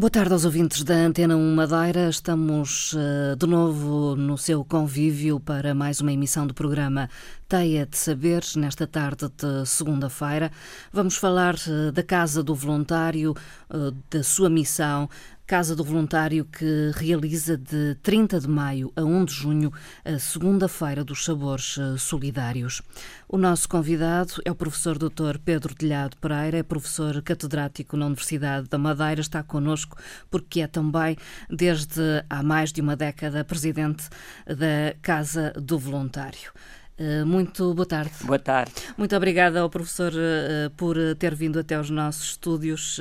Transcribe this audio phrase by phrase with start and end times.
[0.00, 2.08] Boa tarde aos ouvintes da Antena 1 Madeira.
[2.08, 7.06] Estamos uh, de novo no seu convívio para mais uma emissão do programa
[7.46, 10.50] Teia de Saberes, nesta tarde de segunda-feira.
[10.90, 13.36] Vamos falar uh, da Casa do Voluntário,
[13.68, 15.06] uh, da sua missão,
[15.50, 19.72] Casa do Voluntário que realiza de 30 de maio a 1 de junho
[20.04, 22.80] a Segunda-feira dos Sabores eh, Solidários.
[23.28, 25.38] O nosso convidado é o professor Dr.
[25.44, 29.96] Pedro Delhado Pereira, é professor catedrático na Universidade da Madeira, está connosco
[30.30, 31.16] porque é também,
[31.50, 34.08] desde há mais de uma década, presidente
[34.46, 36.52] da Casa do Voluntário.
[36.96, 38.12] Eh, muito boa tarde.
[38.22, 38.72] Boa tarde.
[38.96, 43.00] Muito obrigada ao professor uh, por ter vindo até aos nossos estúdios.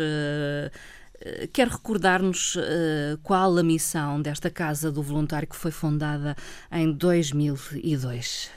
[1.21, 6.35] Eh, quer recordar-nos uh, qual a missão desta Casa do Voluntário que foi fundada
[6.71, 8.49] em 2002?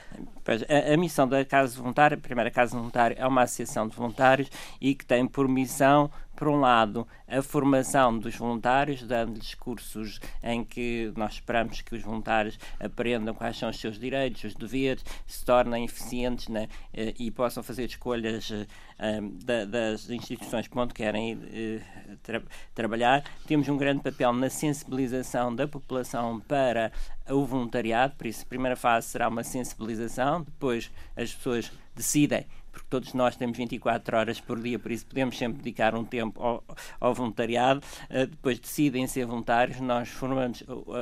[0.45, 3.97] Pois, a, a, missão da Casa Voluntária, a primeira Casa Voluntária, é uma associação de
[3.97, 4.49] voluntários
[4.81, 10.65] e que tem por missão por um lado, a formação dos voluntários, dando-lhes cursos em
[10.65, 15.45] que nós esperamos que os voluntários aprendam quais são os seus direitos, os deveres, se
[15.45, 16.69] tornem eficientes né,
[17.19, 18.65] e possam fazer escolhas um,
[18.99, 21.39] eh, da, das instituições para onde querem
[22.23, 22.43] tra
[22.75, 23.25] trabalhar.
[23.47, 26.93] Temos um grande papel na sensibilização da população para
[27.29, 32.47] o voluntariado, por isso a primeira fase será uma sensibilização, depois as pessoas decidem
[32.93, 36.63] todos nós temos 24 horas por dia, por isso podemos sempre dedicar um tempo ao,
[37.01, 37.81] ao voluntariado.
[38.11, 40.95] Uh, depois decidem ser voluntários, nós formamos uh, uh,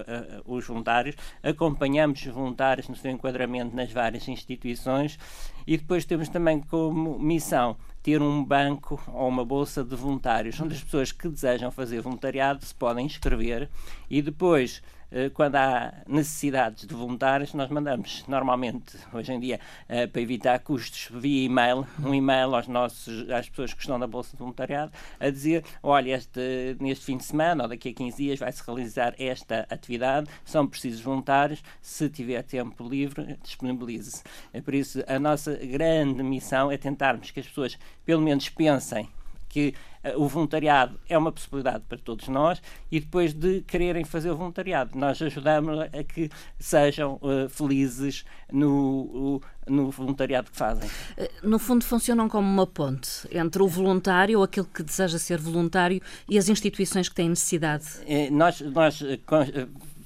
[0.47, 5.19] os voluntários, acompanhamos os voluntários no seu enquadramento nas várias instituições
[5.67, 10.75] e depois temos também como missão ter um banco ou uma bolsa de voluntários, onde
[10.75, 13.69] as pessoas que desejam fazer voluntariado se podem inscrever
[14.09, 15.00] e depois eh,
[15.35, 21.09] quando há necessidades de voluntários, nós mandamos normalmente, hoje em dia, eh, para evitar custos,
[21.11, 25.31] via e-mail, um e-mail aos nossos, às pessoas que estão na Bolsa de Voluntariado, a
[25.31, 29.67] dizer: olha, este, neste fim de semana ou daqui a 15 dias vai-se realizar esta
[29.69, 34.23] atividade, são precisos voluntários, se tiver tempo livre, disponibilize-se.
[34.53, 39.09] É por isso, a nossa grande missão é tentarmos que as pessoas, pelo menos, pensem
[39.49, 39.75] que
[40.17, 44.99] o voluntariado é uma possibilidade para todos nós e depois de quererem fazer o voluntariado,
[44.99, 50.89] nós ajudamos a que sejam uh, felizes no, no voluntariado que fazem.
[51.17, 55.39] Eh, no fundo, funcionam como uma ponte entre o voluntário ou aquele que deseja ser
[55.39, 57.87] voluntário e as instituições que têm necessidade.
[58.31, 59.01] nós, nós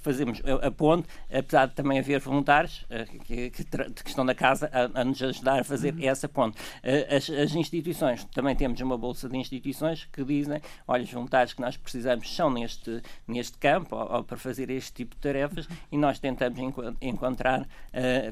[0.04, 4.70] fazemos a, ponte, apesar de também haver voluntários uh, que, que, que, estão na casa
[4.70, 6.08] a, a, nos ajudar a fazer uhum.
[6.08, 6.58] essa ponte.
[6.58, 11.54] Uh, as, as, instituições, também temos uma bolsa de instituições que dizem, olha, os voluntários
[11.54, 15.66] que nós precisamos são neste, neste campo ou, ou para fazer este tipo de tarefas
[15.66, 15.76] uhum.
[15.92, 17.66] e nós tentamos enco encontrar,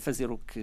[0.01, 0.61] fazer o que,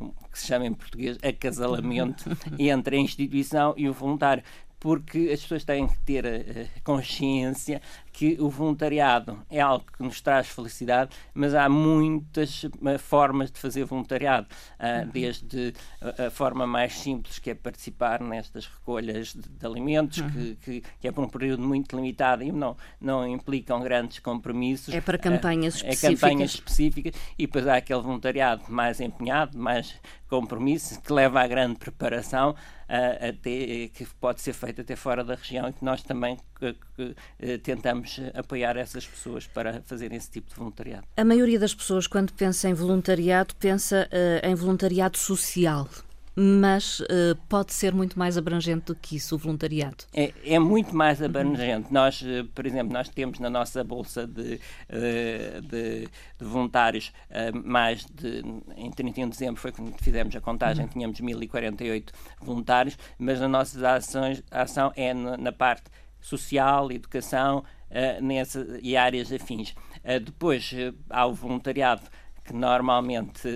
[0.00, 0.12] uhum.
[0.30, 2.24] que se chama em português acasalamento
[2.58, 4.42] entre a instituição e o voluntário
[4.84, 7.80] porque as pessoas têm que ter uh, consciência
[8.14, 13.58] que o voluntariado é algo que nos traz felicidade, mas há muitas uh, formas de
[13.58, 14.46] fazer voluntariado,
[14.78, 20.30] uh, desde a, a, forma mais simples, que é participar nestas recolhas de, alimentos, uhum.
[20.30, 24.94] que, que, que, é por um período muito limitado e não, não implicam grandes compromissos.
[24.94, 26.04] É para campanhas específicas.
[26.04, 29.92] É campanhas específicas e depois há aquele voluntariado mais empenhado, mais
[30.28, 32.54] compromisso, que leva à grande preparação,
[32.88, 36.38] até, que pode ser feito até fora da região e que nós também
[36.72, 41.06] que, que, eh, tentamos apoiar essas pessoas para fazerem esse tipo de voluntariado.
[41.16, 45.88] A maioria das pessoas, quando pensa em voluntariado, pensa uh, em voluntariado social
[46.36, 50.04] mas uh, pode ser muito mais abrangente do que isso, o voluntariado.
[50.12, 51.86] É, é muito mais abrangente.
[51.86, 51.92] Uhum.
[51.92, 54.54] Nós, uh, por exemplo, nós temos na nossa bolsa de,
[54.90, 56.08] uh, de,
[56.38, 57.12] de voluntários
[57.64, 58.42] mais de,
[58.76, 60.90] em 31 de dezembro foi quando fizemos a contagem, uhum.
[60.90, 65.84] tínhamos 1048 voluntários, mas a nossa ações, ação é na, na parte
[66.24, 67.64] social, educação
[68.20, 69.74] nessa, e áreas afins.
[70.24, 70.72] depois
[71.08, 72.02] há o voluntariado
[72.44, 73.46] que normalmente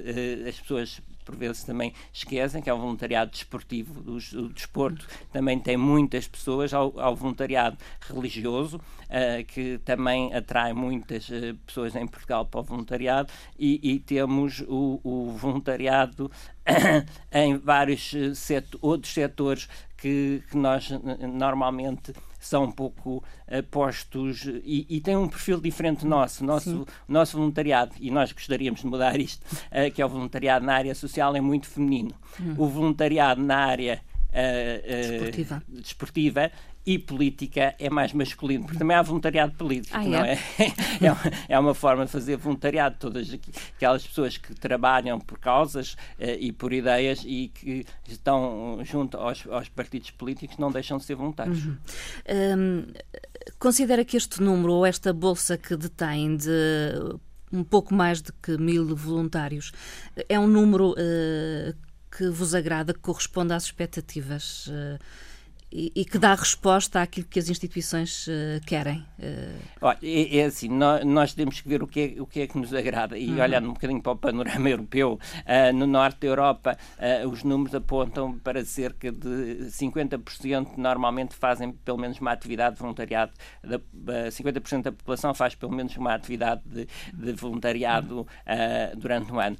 [0.46, 4.00] as pessoas por vezes também esquecem, que é o voluntariado desportivo.
[4.10, 11.28] O, o desporto também tem muitas pessoas, ao, voluntariado religioso, uh, que também atrai muitas
[11.28, 16.30] uh, pessoas em Portugal para o voluntariado, e, e temos o, o voluntariado
[17.30, 20.88] em vários eh, outros setores que, que nós
[21.34, 26.44] normalmente são um pouco uh, postos e, e têm um perfil diferente do nosso.
[26.44, 30.74] Nosso, nosso voluntariado, e nós gostaríamos de mudar isto, uh, que é o voluntariado na
[30.74, 32.14] área social, é muito feminino.
[32.40, 32.54] Hum.
[32.56, 35.62] O voluntariado na área uh, desportiva.
[35.68, 36.52] desportiva
[36.88, 40.38] e política é mais masculino, porque também há voluntariado político, ah, não é?
[40.58, 40.72] É?
[41.04, 41.12] é?
[41.12, 41.20] uma,
[41.50, 42.96] é uma forma de fazer voluntariado.
[42.98, 43.30] Todas
[43.76, 49.46] aquelas pessoas que trabalham por causas uh, e por ideias e que estão junto aos,
[49.48, 51.62] aos partidos políticos não deixam de ser voluntários.
[51.66, 51.76] Uhum.
[52.56, 52.86] Um,
[53.58, 56.48] considera que este número ou esta bolsa que detém de
[57.52, 59.72] um pouco mais de que mil voluntários
[60.26, 61.74] é um número uh,
[62.10, 64.68] que vos agrada, que corresponde às expectativas?
[64.68, 65.27] Uh,
[65.70, 69.04] e, e, que dá resposta àquilo que as instituições uh, querem.
[69.18, 69.58] Uh...
[69.82, 72.46] Olha, é, é, assim, nós, nós, temos que ver o que é, o que, é
[72.46, 73.18] que nos agrada.
[73.18, 73.40] E uhum.
[73.40, 76.78] olhando um bocadinho para o panorama europeu, uh, no norte da Europa,
[77.30, 83.32] os números apontam para cerca de 50% normalmente fazem pelo menos uma atividade de voluntariado.
[83.62, 83.78] Da,
[84.30, 88.26] 50% da população faz pelo menos uma atividade de, de voluntariado
[88.96, 89.56] durante o ano.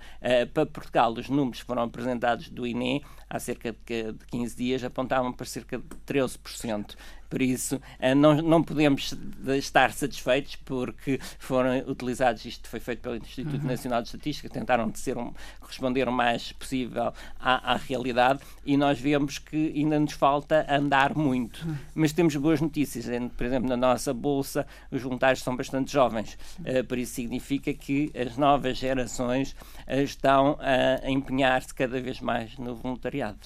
[0.53, 5.33] para Portugal, os números que foram apresentados do INE há cerca de 15 dias apontavam
[5.33, 6.97] para cerca de 13%.
[7.29, 9.15] Por isso, eh, não, não podemos
[9.59, 13.69] estar satisfeitos porque foram utilizados, isto foi feito pelo Instituto uhum.
[13.69, 18.77] Nacional de Estatística, tentaram de ser um, corresponder o mais possível à, à, realidade e
[18.77, 21.67] nós vemos que ainda nos falta andar muito.
[21.67, 21.77] Uhum.
[21.95, 23.05] Mas temos boas notícias.
[23.37, 26.39] Por exemplo, na nossa Bolsa, os voluntários são bastante jovens.
[26.61, 29.53] Uh, por isso significa que as novas gerações
[29.87, 33.39] uh, estão a empenhar-se cada vez mais no voluntariado.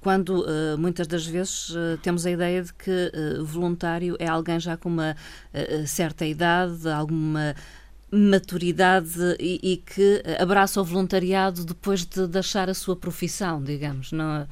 [0.00, 0.44] Quando
[0.78, 4.88] muitas das vezes temos a ideia ideia de que uh, voluntário é alguém já com
[4.88, 5.16] uma
[5.52, 7.54] uh, certa idade, alguma
[8.10, 14.46] maturidade e, e, que abraça o voluntariado depois de deixar a sua profissão, digamos, não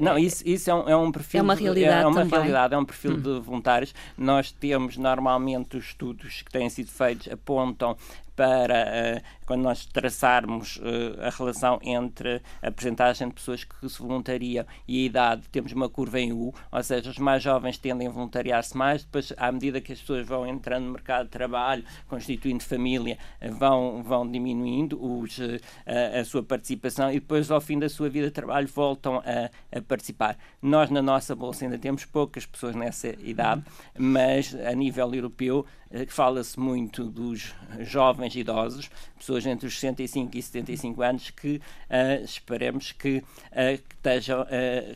[0.00, 1.40] não, isso, isso é, um, é um perfil.
[1.40, 1.98] É uma realidade.
[1.98, 2.30] De, é uma também.
[2.30, 3.20] realidade, é um perfil hum.
[3.20, 3.94] de voluntários.
[4.16, 7.96] Nós temos normalmente os estudos que têm sido feitos apontam
[8.40, 13.98] para uh, quando nós traçarmos uh, a relação entre a percentagem de pessoas que se
[13.98, 18.08] voluntariam e a idade, temos uma curva em U, ou seja, os mais jovens tendem
[18.08, 21.84] a voluntariar-se mais, depois, à medida que as pessoas vão entrando no mercado de trabalho,
[22.08, 23.18] constituindo família,
[23.58, 28.08] vão, vão diminuindo os, uh, a, a, sua participação e depois, ao fim da sua
[28.08, 30.38] vida de trabalho, voltam a, a participar.
[30.62, 33.64] Nós, na nossa bolsa, ainda temos poucas pessoas nessa idade,
[33.98, 35.66] mas a nível europeu,
[36.08, 42.92] fala-se muito dos jovens idosos, pessoas entre os 65 e 75 anos, que uh, esperemos
[42.92, 44.46] que, uh, que estejam uh,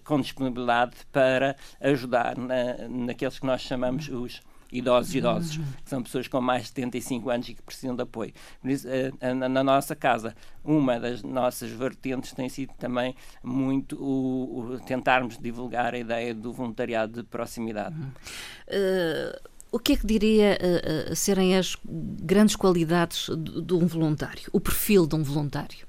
[0.05, 4.41] com disponibilidade para ajudar na, naqueles que nós chamamos os
[4.73, 8.33] idosos idosos, que são pessoas com mais de 75 anos e que precisam de apoio.
[8.61, 8.89] Por isso,
[9.21, 10.35] na nossa casa,
[10.65, 16.53] uma das nossas vertentes tem sido também muito o, o tentarmos divulgar a ideia do
[16.53, 17.95] voluntariado de proximidade.
[18.67, 23.88] Uh o que é que diria uh, uh, serem as grandes qualidades de, de, um
[23.88, 25.85] voluntário, o perfil de um voluntário?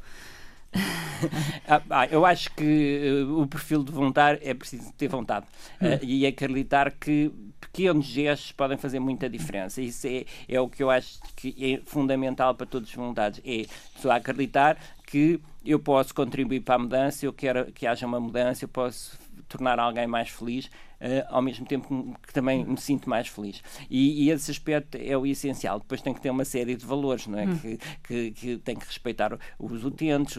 [1.70, 5.46] ah, ah, eu acho que uh, o perfil de voluntário é preciso ter vontade
[5.80, 6.00] hum.
[6.02, 9.80] e acreditar que pequenos gestos podem fazer muita diferença.
[9.80, 13.40] Isso é, é o que eu acho que é fundamental para todos os voluntários.
[13.46, 13.68] É
[14.02, 18.66] só acreditar que eu posso contribuir para a mudança, eu quero que haja uma mudança,
[18.66, 19.16] eu posso
[19.48, 20.95] tornar alguém mais feliz, uh,
[21.30, 23.62] ao mesmo tempo que também me sinto mais feliz.
[23.90, 25.80] E, e, esse aspecto é o essencial.
[25.80, 27.46] Depois tem que ter uma série de valores, não é?
[27.46, 27.58] Hum.
[27.58, 30.38] Que, que, que, tem que respeitar os utentes,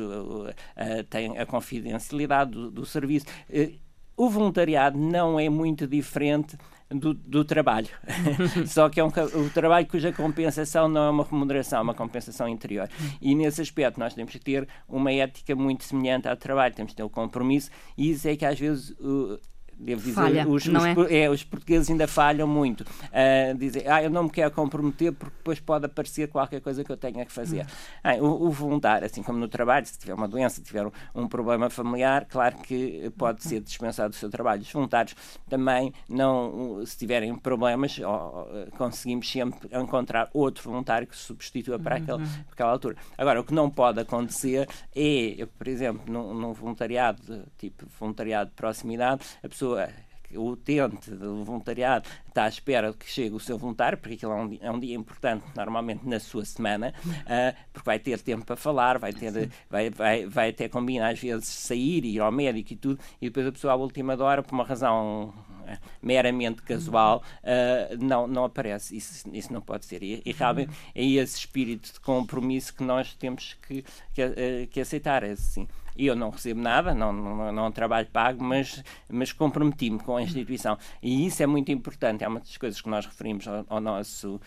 [1.11, 3.27] tem a confidencialidade do, do serviço.
[4.17, 6.57] o voluntariado não é muito diferente
[6.91, 7.89] do, do, trabalho.
[8.67, 12.49] Só que é um, o trabalho cuja compensação não é uma remuneração, é uma compensação
[12.49, 12.89] interior.
[13.21, 16.97] E nesse aspecto nós temos que ter uma ética muito semelhante ao trabalho, temos que
[16.97, 18.91] ter o compromisso, e isso é que às vezes.
[19.01, 19.39] Uh,
[19.79, 21.23] devo dizer, Falha, os, os, é?
[21.23, 21.31] é?
[21.31, 22.81] os portugueses ainda falham muito.
[22.83, 26.91] Uh, dizem, ah, eu não me quero comprometer porque depois pode aparecer qualquer coisa que
[26.91, 27.65] eu tenha que fazer.
[27.65, 28.01] Hum.
[28.03, 30.91] Ah, o, o, voluntário, assim como no trabalho, se tiver uma doença, se tiver um,
[31.15, 34.63] um, problema familiar, claro que pode ser dispensado do seu trabalho.
[34.63, 35.15] Os voluntários
[35.49, 38.01] também não, se tiverem problemas,
[38.77, 42.27] conseguimos sempre encontrar outro voluntário que se substitua para, aquele, uhum.
[42.27, 42.97] para aquela altura.
[43.19, 48.57] Agora, o que não pode acontecer é, por exemplo, num, num voluntariado, tipo voluntariado de
[48.57, 49.89] proximidade, a pessoa pessoa
[50.35, 54.35] o utente do voluntariado está à espera que chegue o seu voluntário, porque aquilo é
[54.35, 58.45] um dia, é um dia importante, normalmente na sua semana, uh, porque vai ter tempo
[58.45, 62.73] para falar, vai ter, vai, vai, vai até combinar às vezes sair, ir ao médico
[62.73, 67.23] e tudo, e depois a pessoa à última hora, por uma razão uh, meramente casual,
[67.43, 68.97] uh, não, não aparece.
[68.97, 70.03] Isso, isso não pode ser.
[70.03, 75.23] E, e realmente é esse espírito de compromisso que nós temos que, que, que aceitar.
[75.23, 75.69] É assim
[75.99, 80.79] Eu não recebo nada, não, não, não trabalho pago, mas, mas comprometi-me com a instituição.
[81.03, 84.41] E isso é muito importante, é uma das coisas que nós referimos ao, ao nossos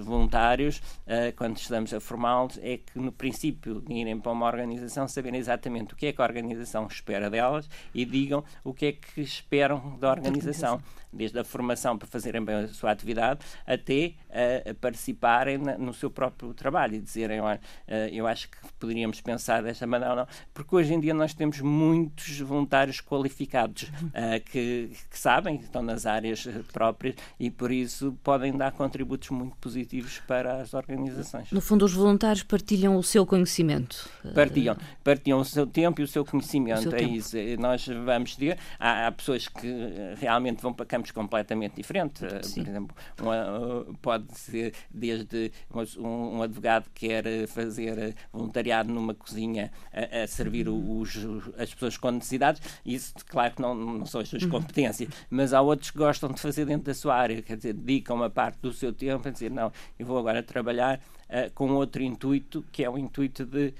[0.00, 5.06] voluntários uh, quando estamos a formá-los, é que no princípio de irem para uma organização
[5.08, 8.92] saberem exatamente o que é que a organização espera delas e digam o que é
[8.92, 10.80] que esperam da organização.
[11.14, 16.10] Desde a formação para fazerem bem a sua atividade até uh, participarem na, no seu
[16.10, 20.26] próprio trabalho e dizerem, olha, uh, eu acho que poderíamos pensar desta maneira ou não,
[20.54, 25.82] porque hoje em dia nós temos muitos voluntários qualificados uh, que, que, sabem, que estão
[25.82, 31.50] nas áreas próprias e por isso podem dar contributos muito positivos para as organizações.
[31.50, 34.08] No fundo, os voluntários partilham o seu conhecimento.
[34.34, 37.14] Partilham, partilham o seu tempo e o seu conhecimento, o seu é tempo.
[37.14, 37.36] isso.
[37.58, 39.72] Nós vamos ter, há, há pessoas que
[40.18, 42.22] realmente vão para campos completamente diferentes.
[42.22, 42.62] Eh, Sim.
[42.62, 45.52] Por exemplo, uma, eh, pode ser desde
[45.98, 50.81] um, um, advogado que quer fazer eh, voluntariado numa cozinha a, a servir uhum.
[50.86, 51.16] Os,
[51.58, 52.60] as pessoas com necessidades.
[52.84, 56.40] Isso, claro que não, não são as suas competências, mas há outros que gostam de
[56.40, 59.50] fazer dentro da sua área, quer dizer, dedicam uma parte do seu tempo a dizer,
[59.50, 63.74] não, eu vou agora trabalhar uh, com outro intuito, que é o intuito de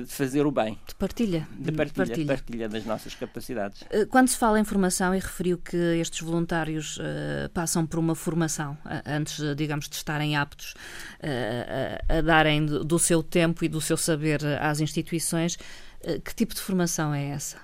[0.00, 0.78] de fazer o bem.
[0.86, 1.48] De partilha.
[1.52, 2.26] De partilha, partilha.
[2.26, 3.84] partilha das nossas capacidades.
[3.90, 8.14] Eh, quando se fala em formação, e referiu que estes voluntários uh, passam por uma
[8.14, 13.80] formação uh, antes, digamos, de estarem aptos uh, a darem do seu tempo e do
[13.80, 15.56] seu saber às instituições,
[16.24, 17.58] que tipo de formação é essa?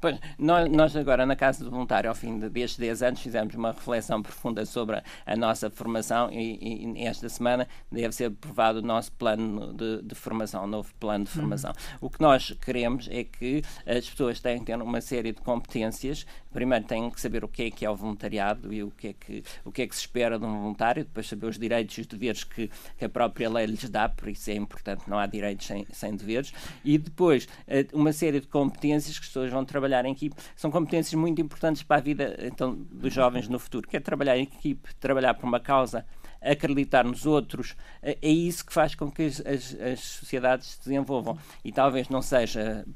[0.00, 3.54] Pois, nós, nós, agora na Casa do Voluntário, ao fim de, destes 10 anos, fizemos
[3.54, 8.82] uma reflexão profunda sobre a, nossa formação e, e, esta semana deve ser aprovado o
[8.82, 11.70] nosso plano de, de formação, o novo plano de formação.
[11.70, 11.98] Uhum.
[12.02, 16.26] O que nós queremos é que as pessoas que ter uma série de competências.
[16.56, 19.12] Primeiro têm que saber o que é que é o voluntariado e o que é
[19.12, 22.00] que, o que, é que se espera de um voluntário, depois saber os direitos e
[22.00, 25.26] os deveres que, que a própria lei lhes dá, por isso é importante, não há
[25.26, 26.54] direitos sem, sem deveres.
[26.82, 30.70] E depois eh, uma série de competências que as pessoas vão trabalhar em equipe, são
[30.70, 33.86] competências muito importantes para a vida então, dos jovens no futuro.
[33.86, 36.06] Quer trabalhar em equipe, trabalhar por uma causa,
[36.40, 40.78] acreditar nos outros, é, é isso que faz com que as, as, as sociedades se
[40.78, 41.36] desenvolvam.
[41.62, 42.86] E talvez não seja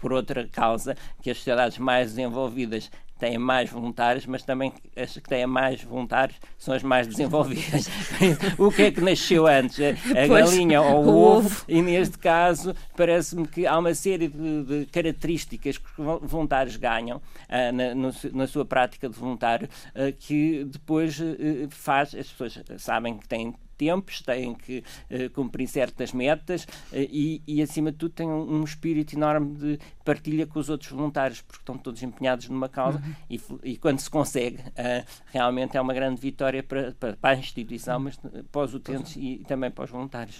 [0.00, 5.28] por outra causa que as sociedades mais desenvolvidas têm mais voluntários, mas também as que
[5.28, 7.88] têm mais voluntários são as mais desenvolvidas.
[8.58, 9.78] o que é que nasceu antes?
[9.78, 11.64] A, a galinha ou o, o ovo?
[11.68, 17.18] E neste caso, parece-me que há uma série de, de, características que os voluntários ganham
[17.18, 22.58] uh, na, no, na, sua prática de voluntário uh, que depois uh, faz, as pessoas
[22.78, 27.96] sabem que têm tempos, têm que uh, cumprir certas metas uh, e, e, acima de
[27.96, 32.02] tudo, têm um, um, espírito enorme de partilha com os outros voluntários, porque estão todos
[32.02, 33.14] empenhados numa causa uhum.
[33.30, 37.38] e, e, quando se consegue, uh, realmente é uma grande vitória para, para, para a
[37.38, 38.20] instituição, mas
[38.52, 40.38] para os utentes e também para os voluntários.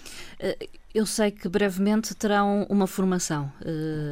[0.92, 3.52] Eu sei que brevemente terão uma formação.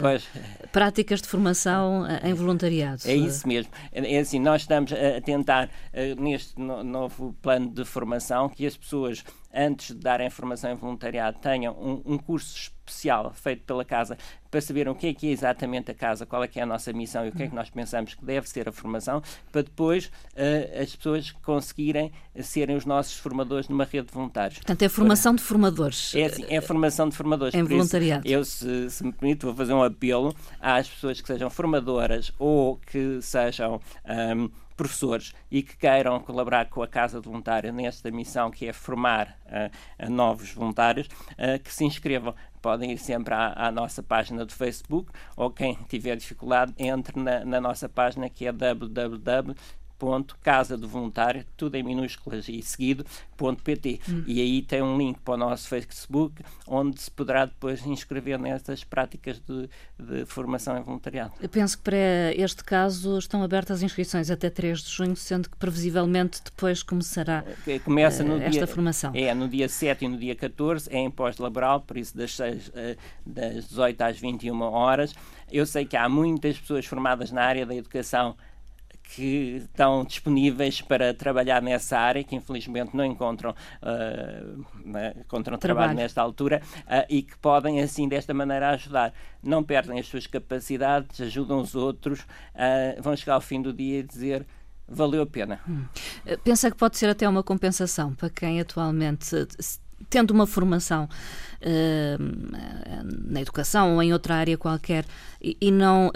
[0.01, 0.29] Pois.
[0.71, 3.03] Práticas de formação em voluntariado.
[3.05, 3.73] É isso mesmo.
[3.91, 5.69] É, é assim, nós estamos a tentar,
[6.19, 11.75] neste novo plano de formação, que as pessoas antes de darem formação em voluntariado, tenham
[11.75, 14.17] um, um, curso especial feito pela Casa
[14.51, 16.67] para saber o que é que é exatamente a Casa, qual é que é a
[16.67, 19.63] nossa missão e o que é que nós pensamos que deve ser a formação, para
[19.63, 22.11] depois uh, as pessoas conseguirem
[22.43, 24.59] serem os nossos formadores numa rede de voluntários.
[24.59, 26.15] Portanto, é formação de formadores.
[26.15, 27.55] É, assim, é formação de formadores.
[27.55, 28.27] Em voluntariado.
[28.27, 32.33] Isso, eu, se, se, me permite, vou fazer um apelo às pessoas que sejam formadoras
[32.39, 33.81] ou que sejam.
[34.07, 38.73] Um, professores e que queiram colaborar com a Casa de Voluntário nesta missão que é
[38.73, 42.35] formar uh, novos voluntários, uh, que se inscrevam.
[42.63, 47.45] Podem ir sempre à, à, nossa página do Facebook ou quem tiver dificuldade, entre na,
[47.45, 49.55] na nossa página que é www
[49.99, 53.05] ponto casa do voluntário, tudo em minúsculas e seguido,
[53.37, 54.01] ponto pt.
[54.09, 54.25] Hum.
[54.27, 58.85] E aí tem um link para o nosso Facebook, onde se poderá depois inscrever nessas
[58.85, 61.33] práticas de, de formação em voluntariado.
[61.41, 65.51] Eu penso que para este caso estão abertas as inscrições até 3 de junho, sendo
[65.51, 67.45] que previsivelmente depois começará
[67.85, 69.13] Começa uh, esta dia, formação.
[69.15, 72.69] É, no dia 7 e no dia 14, é em pós-laboral, por isso das, 6,
[72.69, 75.15] uh, eh, das 18 às 21 horas.
[75.51, 78.37] Eu sei que há muitas pessoas formadas na área da educação
[79.15, 84.65] que estão disponíveis para trabalhar nessa área, que infelizmente não encontram, uh,
[85.21, 85.59] encontram trabalho.
[85.59, 89.13] trabalho nesta altura uh, e que podem, assim, desta maneira, ajudar.
[89.43, 94.01] Não perdem as suas capacidades, ajudam os outros, uh, vão chegar ao fim do dia
[94.01, 94.47] e dizer
[94.87, 95.61] valeu a pena.
[95.69, 95.85] Hum.
[96.45, 99.47] Pensa que pode ser até uma compensação para quem atualmente
[100.09, 101.09] tendo uma formação
[101.61, 102.19] uh,
[103.29, 105.05] na educação ou em outra área qualquer
[105.41, 106.11] e, e não uh,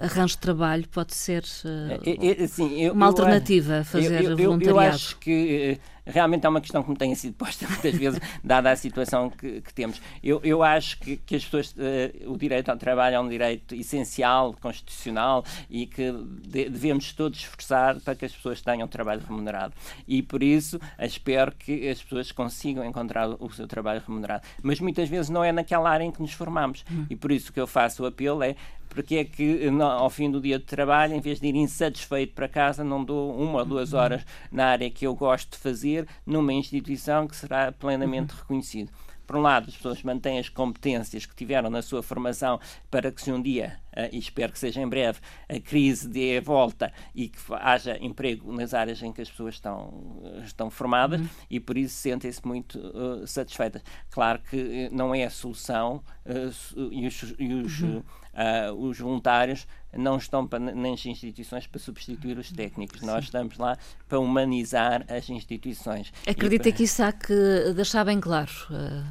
[0.00, 4.24] arranjo de trabalho, pode ser uh, é, é, assim, eu, uma eu alternativa a fazer
[4.24, 4.68] eu, voluntariado.
[4.68, 8.70] Eu acho que realmente é uma questão que me tem sido posta muitas vezes, dada
[8.70, 10.00] a situação que, que temos.
[10.22, 13.74] Eu, eu acho que, que as pessoas, uh, o direito ao trabalho é um direito
[13.74, 16.12] essencial, constitucional e que
[16.46, 19.74] de, devemos todos esforçar para que as pessoas tenham trabalho remunerado.
[20.06, 24.44] E por isso espero que as pessoas consigam encontrar o seu trabalho remunerado.
[24.62, 26.84] Mas muitas vezes não é naquela área em que nos formamos.
[26.90, 27.06] Hum.
[27.10, 28.56] E por isso que eu faço o apelo é
[28.88, 32.48] porque é que ao fim do dia de trabalho, em vez de ir insatisfeito para
[32.48, 33.98] casa, não dou uma ou duas uhum.
[33.98, 38.38] horas na área que eu gosto de fazer numa instituição que será plenamente uhum.
[38.40, 38.90] reconhecido
[39.26, 43.20] por um lado, as pessoas mantêm as competências que tiveram na sua formação para que
[43.20, 45.18] se um dia, uh, e espero que seja em breve,
[45.48, 49.54] a crise dê a volta e que haja emprego nas áreas em que as pessoas
[49.54, 51.28] estão, estão formadas uhum.
[51.50, 53.82] e por isso sentem-se muito uh, satisfeitas.
[54.10, 58.02] Claro que não é a solução uh, e os, e os uhum
[58.36, 59.66] Uh, os voluntários
[59.96, 63.00] não estão para, nas instituições para substituir os técnicos.
[63.00, 63.06] Sim.
[63.06, 66.12] Nós estamos lá para humanizar as instituições.
[66.26, 68.50] Acredita que isso há que deixar bem claro.
[68.70, 69.04] Uh,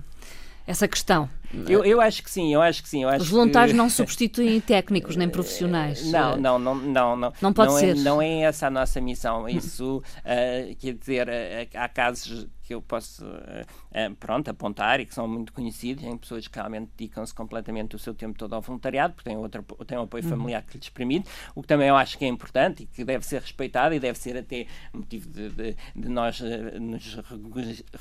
[0.68, 1.30] essa questão.
[1.68, 3.06] Eu, eu acho que sim, eu acho que sim.
[3.06, 3.78] Acho Os voluntários que...
[3.78, 6.12] não substituem técnicos nem profissionais.
[6.12, 7.16] Não, não, não, não.
[7.16, 7.90] Não, não pode não é, ser.
[7.98, 9.48] É, não é essa a nossa missão.
[9.50, 13.66] Isso, uh, quer dizer, uh, há casos que eu posso uh,
[14.20, 18.14] pronto, apontar e que são muito conhecidos em pessoas que realmente dedicam-se completamente o seu
[18.14, 20.30] tempo todo ao voluntariado, porque têm, outro, têm um apoio uhum.
[20.30, 23.26] familiar que lhes permite, o que também eu acho que é importante e que deve
[23.26, 27.20] ser respeitado e deve ser até motivo de, de, de nós uh, nos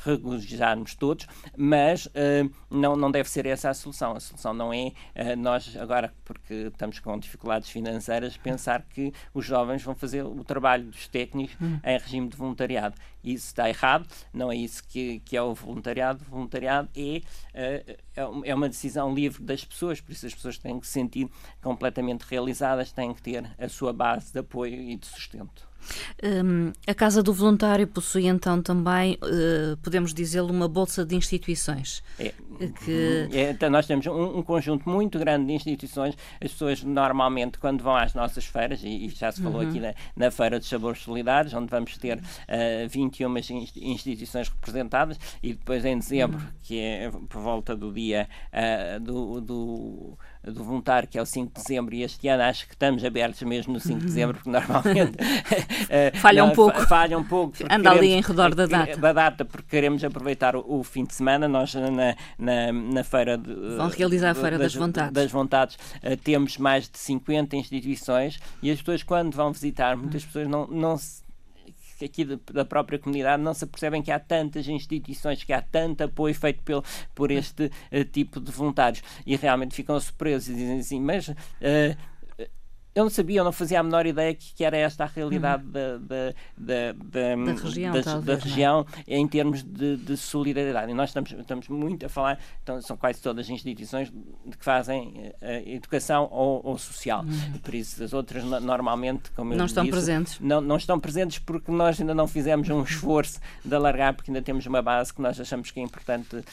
[0.04, 4.12] regozijarmos todos, mas uh, não, não deve ser essa a solução.
[4.12, 4.92] A solução não é
[5.36, 10.84] nós, agora, porque estamos com dificuldades financeiras, pensar que os jovens vão fazer o trabalho
[10.84, 11.80] dos técnicos uhum.
[11.84, 12.96] em regime de voluntariado.
[13.22, 15.83] Isso está errado, não é isso que, que é o voluntariado.
[16.26, 20.78] O voluntariado é, uh, é uma decisão livre das pessoas, por isso as pessoas têm
[20.80, 21.28] que se sentir
[21.62, 25.73] completamente realizadas, têm que ter a sua base de apoio e de sustento.
[26.22, 32.02] Um, a Casa do Voluntário possui então também, uh, podemos dizê-lo, uma bolsa de instituições.
[32.18, 32.32] É,
[32.84, 33.28] que...
[33.32, 36.16] é, então nós temos um, um, conjunto muito grande de instituições.
[36.40, 39.68] As pessoas normalmente, quando vão às nossas feiras, e, e já se falou uhum.
[39.68, 45.54] aqui na, na, Feira dos Sabores Solidários, onde vamos ter uh, 21 instituições representadas, e
[45.54, 46.46] depois em dezembro, uhum.
[46.62, 51.52] que é por volta do dia uh, do, do do voluntário, que é o 5
[51.54, 54.50] de dezembro, e este ano acho que estamos abertos mesmo no 5 de dezembro, porque
[54.50, 55.16] normalmente
[55.88, 56.80] eh, falha um pouco.
[56.86, 57.56] Falha um pouco.
[57.70, 58.96] Anda ali em redor da data.
[58.96, 61.48] Da data, porque queremos aproveitar o, o fim de semana.
[61.48, 65.12] Nós na, na, na feira de, Vão realizar a Feira das, das Vontades.
[65.12, 65.78] Das vontades
[66.22, 70.96] temos mais de 50 instituições e as pessoas, quando vão visitar, muitas pessoas não, não
[70.96, 71.23] se
[72.04, 76.34] aqui da própria comunidade não se apercebem que há tantas instituições, que há tanto apoio
[76.34, 79.02] feito pelo, por este uh, tipo de voluntários.
[79.26, 81.34] E realmente ficam surpresos e dizem assim, mas uh,
[82.94, 85.64] eu não sabia, eu não fazia a menor ideia que, que era esta a realidade
[85.64, 85.70] uhum.
[85.72, 88.36] da, da, da, da, região, da, talvez, da é?
[88.36, 90.92] região em termos de, de, solidariedade.
[90.92, 95.08] E nós estamos, estamos muito a falar, então, são quase todas as instituições que fazem
[95.08, 97.24] uh, educação ou, ou social.
[97.24, 97.58] Uhum.
[97.58, 100.38] Por isso, as outras normalmente, como eu Não estão disse, presentes.
[100.38, 104.40] Não, não estão presentes porque nós ainda não fizemos um esforço de alargar, porque ainda
[104.40, 106.44] temos uma base que nós achamos que é importante uh,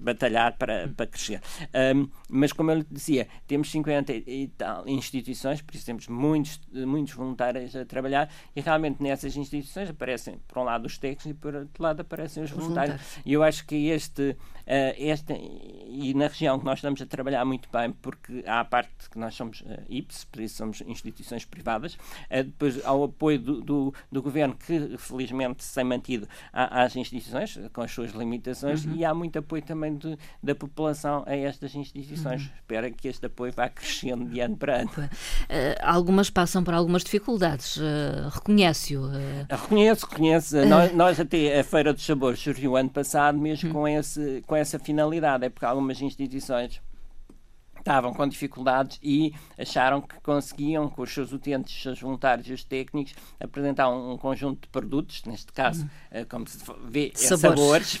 [0.00, 1.40] batalhar para, para crescer.
[1.94, 6.08] Um, mas, como eu lhe dizia, temos 50 e tal instituições instituições, por isso temos
[6.08, 11.26] muitos, muitos voluntários a trabalhar e realmente nessas instituições aparecem, por um lado, os técnicos
[11.26, 12.96] e por outro lado aparecem os, os voluntários.
[12.96, 13.26] voluntários.
[13.26, 14.36] E eu acho que este, uh,
[14.96, 15.32] este,
[15.88, 19.18] e na região que nós estamos a trabalhar muito bem, porque há a parte que
[19.18, 23.60] nós somos uh, IPS, por isso somos instituições privadas, uh, depois há o apoio do,
[23.60, 28.96] do, do, governo, que felizmente se tem mantido às instituições, com as suas limitações, uhum.
[28.96, 32.42] e há muito apoio também de, da população a estas instituições.
[32.42, 32.50] Uhum.
[32.56, 34.90] Espero que este apoio vá crescendo de ano para ano.
[35.44, 39.08] Uh, algumas passam por algumas dificuldades, uh, reconhece-o?
[39.48, 40.66] Reconheço, reconheço.
[40.66, 43.72] Nós, nós, até a Feira dos Sabores surgiu ano passado mesmo hum.
[43.72, 46.80] com, esse, com essa finalidade, é porque algumas instituições
[47.78, 52.52] estavam com dificuldades e acharam que conseguiam, com os seus utentes, os seus voluntários e
[52.52, 58.00] os técnicos, apresentar um, um conjunto de produtos, neste caso, uh, como se vê, sabores,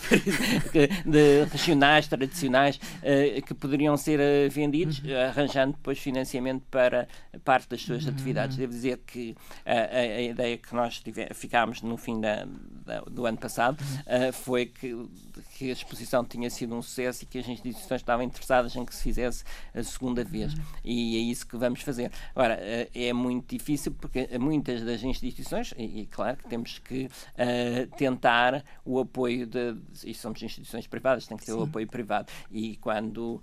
[1.04, 5.16] de, regionais, tradicionais, uh, que poderiam ser uh, vendidos, uhum.
[5.28, 7.08] arranjando depois financiamento para
[7.44, 8.10] parte das suas uhum.
[8.10, 8.56] atividades.
[8.56, 12.46] Devo dizer que a, a, ideia que nós tive, ficámos no fim da,
[12.84, 14.32] da, do ano passado uhum.
[14.32, 14.94] foi que,
[15.42, 18.94] que a exposição tinha sido um sucesso e que as instituições estavam interessadas em que
[18.94, 20.54] se fizesse a segunda vez.
[20.84, 22.10] E é isso que vamos fazer.
[22.34, 27.06] Agora, uh, é muito difícil porque muitas das instituições, e, e claro que temos que
[27.06, 31.58] uh, tentar o apoio de, e somos instituições privadas, tem que ter Sim.
[31.58, 32.32] o apoio privado.
[32.50, 33.42] E quando,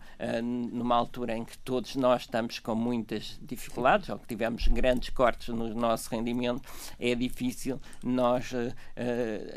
[0.71, 5.49] numa altura em que todos nós estamos com muitas dificuldades, ou que tivemos grandes cortes
[5.49, 6.61] no nosso rendimento,
[6.99, 8.51] é difícil nós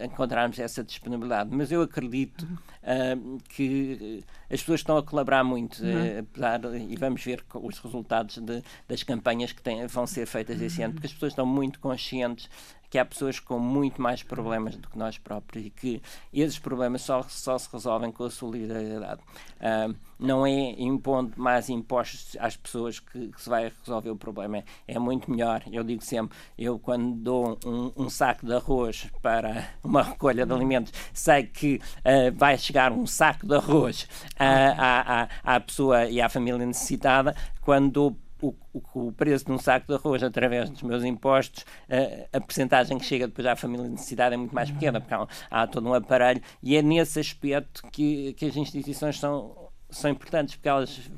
[0.05, 1.51] encontrarmos essa disponibilidade.
[1.55, 5.91] Mas eu acredito uh, que as pessoas estão a colaborar muito, uhum.
[5.91, 10.61] uh, apesar, e vamos ver os resultados de, das campanhas que têm, vão ser feitas
[10.61, 12.49] esse ano, porque as pessoas estão muito conscientes
[12.91, 17.03] que há pessoas com muito mais problemas do que nós próprios e que esses problemas
[17.03, 19.21] só, só se resolvem com a solidariedade.
[19.59, 24.59] Uh, não é impondo mais impostos às pessoas que, que, se vai resolver o problema.
[24.59, 25.63] É, é, muito melhor.
[25.71, 30.53] Eu digo sempre, eu quando dou um, um, saco de arroz para uma recolha de
[30.53, 36.07] alimentos, sei que uh, vai chegar um saco de arroz uh, à, à, à pessoa
[36.07, 37.35] e à família necessitada.
[37.61, 41.65] Quando dou o, o, o, preço de um saco de arroz através dos meus impostos,
[41.89, 45.15] uh, a percentagem que chega depois à família de necessidade é muito mais pequena, porque
[45.15, 50.11] há, há, todo um aparelho, e é nesse aspecto que, que as instituições são, são
[50.11, 51.11] importantes, porque elas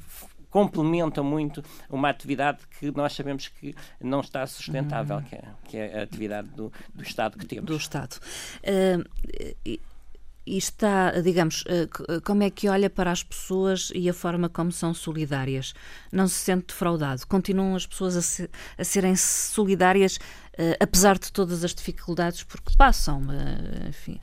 [0.51, 5.23] complementam muito uma atividade que nós sabemos que não está sustentável, uhum.
[5.23, 7.67] que, é, que é a atividade do, do Estado que temos.
[7.67, 8.17] Do Estado.
[8.65, 9.81] Uh,
[10.51, 14.49] e está, digamos, eh, eh, como é que olha para as pessoas e a forma
[14.49, 15.73] como são solidárias?
[16.11, 17.25] Não se sente defraudado?
[17.29, 22.77] Continuam as pessoas a, ser, a serem solidárias uh, apesar de todas as dificuldades porque
[22.77, 23.23] passam?
[23.89, 24.19] Enfim.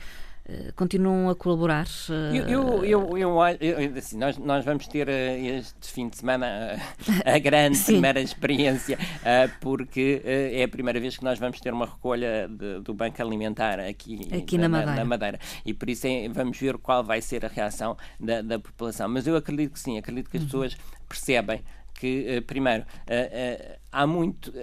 [0.50, 1.88] Eh, continuam a colaborar?
[2.34, 6.80] Eu, eu, eu, eu, assim, nós, nós vamos ter eh, este fim de semana
[7.26, 11.86] a, grande primeira experiência, eh, porque é a primeira vez que nós vamos ter uma
[11.86, 14.96] recolha de, do Banco Alimentar aqui, aqui na, na, Madeira.
[14.96, 15.40] na, Madeira.
[15.66, 19.10] E por isso é, vamos ver qual vai ser a reação da, da população.
[19.10, 20.48] Mas eu acredito que sim, acredito que as uhum.
[20.48, 20.78] pessoas
[21.10, 21.62] percebem
[21.94, 22.86] que, primeiro,
[23.92, 24.54] há muito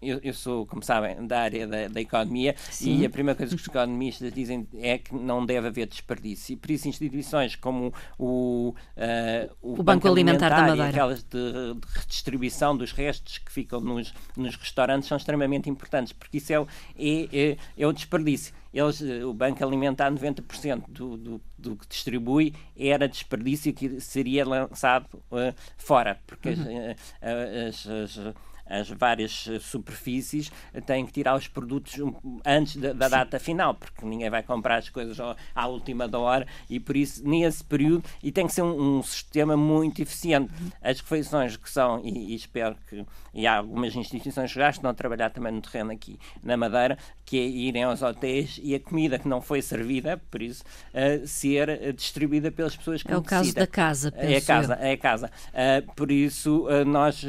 [0.00, 3.00] eu, eu, sou, como sabem, da área da, da economia Sim.
[3.00, 6.52] e a primeira coisa que os economistas dizem é que não deve haver desperdício.
[6.52, 10.86] E por isso instituições como o, uh, o, o Banco, Banco, Alimentar, Alimentar da Madeira
[10.86, 16.12] e aquelas de, de, redistribuição dos restos que ficam nos, nos restaurantes são extremamente importantes,
[16.12, 18.54] porque isso é, é, é, é o desperdício.
[18.72, 25.06] Eles, o Banco Alimentar, 90% do, do, do que distribui era desperdício que seria lançado
[25.30, 26.94] uh, fora, porque uhum.
[27.22, 28.34] as, as, as
[28.68, 30.50] as várias eh, superfícies
[30.86, 31.94] têm que tirar os produtos
[32.44, 35.18] antes da, da data final, porque ninguém vai comprar as coisas
[35.54, 39.02] à última da hora e por isso, nesse período, e tem que ser um, um
[39.02, 40.52] sistema muito eficiente.
[40.82, 44.90] As refeições que são, e, e, espero que, e há algumas instituições que já estão
[44.90, 48.80] a trabalhar também no terreno aqui na Madeira, que é irem aos hotéis e a
[48.80, 53.22] comida que não foi servida, por isso, uh, ser distribuída pelas pessoas que É o
[53.22, 55.30] caso da casa, É a casa, é a casa.
[55.48, 57.24] Uh, por isso, uh, nós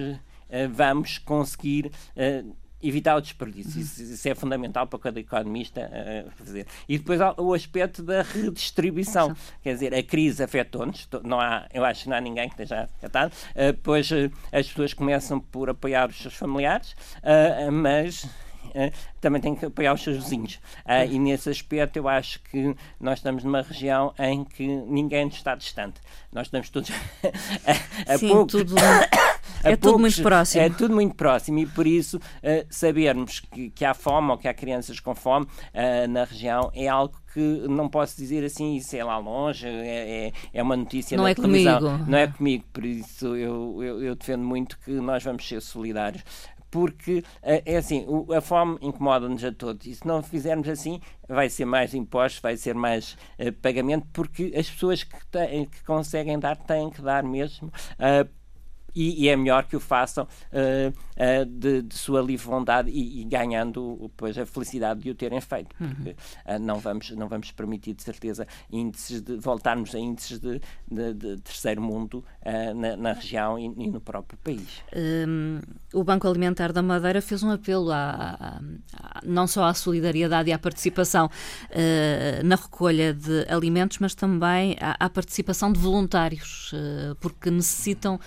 [0.72, 2.44] vamos conseguir eh,
[2.82, 3.80] evitar o desperdício.
[3.82, 6.68] Isso, isso, é fundamental para cada economista uh, fazer.
[6.88, 9.36] E depois há o aspecto da redistribuição.
[9.64, 12.84] Quer dizer, a crise afetou-nos, não há, eu acho que não há ninguém que esteja
[12.84, 16.96] afetado, uh, pois uh, as pessoas começam por apoiar os seus familiares,
[17.72, 18.28] mas
[19.20, 20.56] também tem que apoiar os seus vizinhos.
[20.86, 25.56] Uh, e nesse aspecto eu acho que nós estamos numa região em que ninguém está
[25.56, 26.00] distante.
[26.32, 26.92] Nós estamos todos
[28.08, 28.48] a, a Sim, pouco...
[28.48, 28.76] tudo,
[29.72, 30.64] é poucos, tudo muito próximo.
[30.64, 34.48] É tudo muito próximo e por isso uh, sabermos que, que há fome ou que
[34.48, 38.96] há crianças com fome uh, na região é algo que não posso dizer assim, isso
[38.96, 41.80] é lá longe, é, é, é uma notícia não na é televisão.
[41.80, 42.06] Comigo.
[42.10, 46.24] Não é comigo, por isso eu, eu, eu defendo muito que nós vamos ser solidários
[46.70, 51.50] porque eh, é assim, a fome incomoda-nos a todos e se não fizermos assim vai
[51.50, 56.40] ser mais impostos, vai ser mais uh, pagamento, porque as pessoas que, têm, que conseguem
[56.40, 58.30] dar têm que dar mesmo uh,
[58.98, 63.22] e, e, é melhor que o façam uh, uh, de, de, sua livre vontade e,
[63.22, 65.90] e, ganhando depois a felicidade de o terem feito, uhum.
[65.90, 70.60] porque uh, não, vamos, não vamos permitir, de certeza, índices de voltarmos a índices de,
[70.90, 72.26] de, de terceiro mundo
[72.76, 74.82] na, na, região e, e, no próprio país.
[74.96, 75.60] Um,
[75.94, 78.60] o Banco Alimentar da Madeira fez um apelo a,
[78.94, 81.30] a, não só à solidariedade e à participação
[82.44, 86.72] na recolha de alimentos, mas também à, à participação de voluntários,
[87.20, 88.20] porque necessitam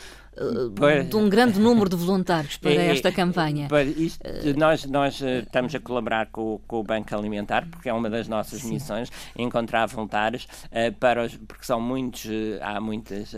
[1.08, 3.68] de um grande número de voluntários para esta campanha.
[3.96, 4.20] Isto,
[4.56, 8.26] nós, nós eh, estamos a colaborar com, com, o Banco Alimentar, porque é uma das
[8.26, 8.70] nossas Sim.
[8.70, 12.26] missões, encontrar voluntários, uh, para os, porque são muitos,
[12.62, 13.34] há muitos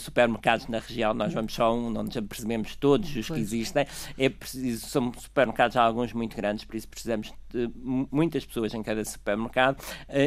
[0.00, 3.86] supermercados na região, nós vamos só um, não nos apercebemos todos os que existem,
[4.18, 7.70] é preciso, são supermercados alguns muito grandes, por isso precisamos de
[8.10, 9.82] muitas pessoas em cada supermercado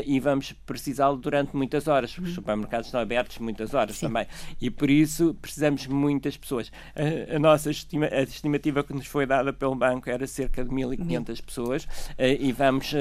[0.05, 2.35] e vamos precisá-lo durante muitas horas, porque os uhum.
[2.35, 4.07] supermercados estão abertos muitas horas Sim.
[4.07, 4.25] também,
[4.59, 6.71] e por isso precisamos muitas pessoas.
[6.95, 10.69] A, a nossa estima, a estimativa que nos foi dada pelo banco era cerca de
[10.69, 12.91] 1.500 pessoas e vamos,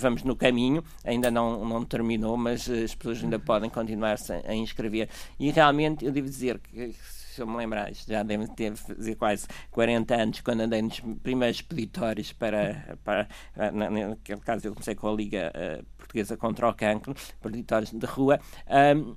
[0.00, 5.08] vamos no caminho, ainda não, não terminou, mas as pessoas ainda podem continuar-se a inscrever.
[5.38, 6.94] E realmente eu devo dizer que
[7.38, 11.62] se eu me lembrar, já deve ter fazer quase 40 anos, quando andei nos primeiros
[11.62, 13.28] peditórios para, para
[13.72, 18.40] naquele caso eu comecei com a Liga uh, Portuguesa contra o Cancro, peditórios de rua,
[18.96, 19.14] um,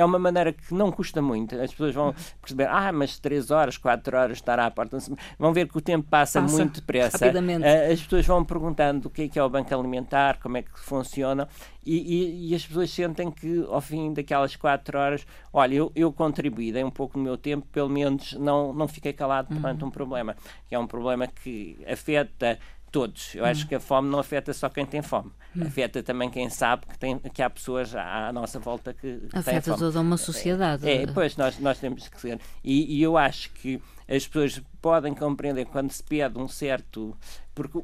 [0.00, 1.54] é uma maneira que não custa muito.
[1.60, 4.98] As pessoas vão perceber, ah, mas 3 horas, 4 horas estará à porta.
[5.38, 7.26] Vão ver que o tempo passa, passa muito depressa.
[7.26, 10.62] Uh, as pessoas vão perguntando o que é que é o banco alimentar, como é
[10.62, 11.46] que funciona,
[11.84, 16.12] e, e, e as pessoas sentem que ao fim daquelas 4 horas, olha, eu, eu
[16.12, 19.88] contribuí, dei um pouco do meu tempo, pelo menos não, não fiquei calado perante uhum.
[19.88, 20.36] um problema,
[20.68, 22.58] que é um problema que afeta
[22.90, 23.34] todos.
[23.34, 25.30] Eu acho que a fome não afeta só quem tem fome.
[25.60, 29.76] Afeta também quem sabe que, tem, que há pessoas à, nossa volta que, que Afeta
[29.76, 30.88] toda uma sociedade.
[30.88, 32.40] É, é, pois, nós, nós temos que ser.
[32.62, 37.16] E, e eu acho que as pessoas podem compreender quando se pede um certo.
[37.54, 37.80] Porque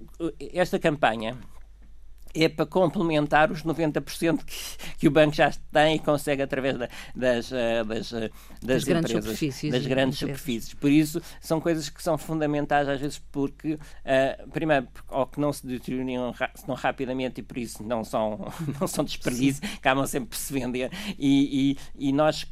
[0.52, 1.36] esta campanha
[2.44, 4.54] é para complementar os 90% que,
[4.98, 8.30] que o banco já tem e consegue através da, das, eh, das, eh,
[8.62, 9.72] das, das grandes superfícies.
[9.72, 10.74] Das grandes superfícies.
[10.74, 15.52] Por isso, são coisas que são fundamentais às vezes porque, uh, primeiro, ou que não
[15.52, 16.34] se deterioram
[16.66, 20.90] não rapidamente e por isso não são, não são desperdícios, acabam sempre por se vender.
[21.18, 22.46] E, e, e nós,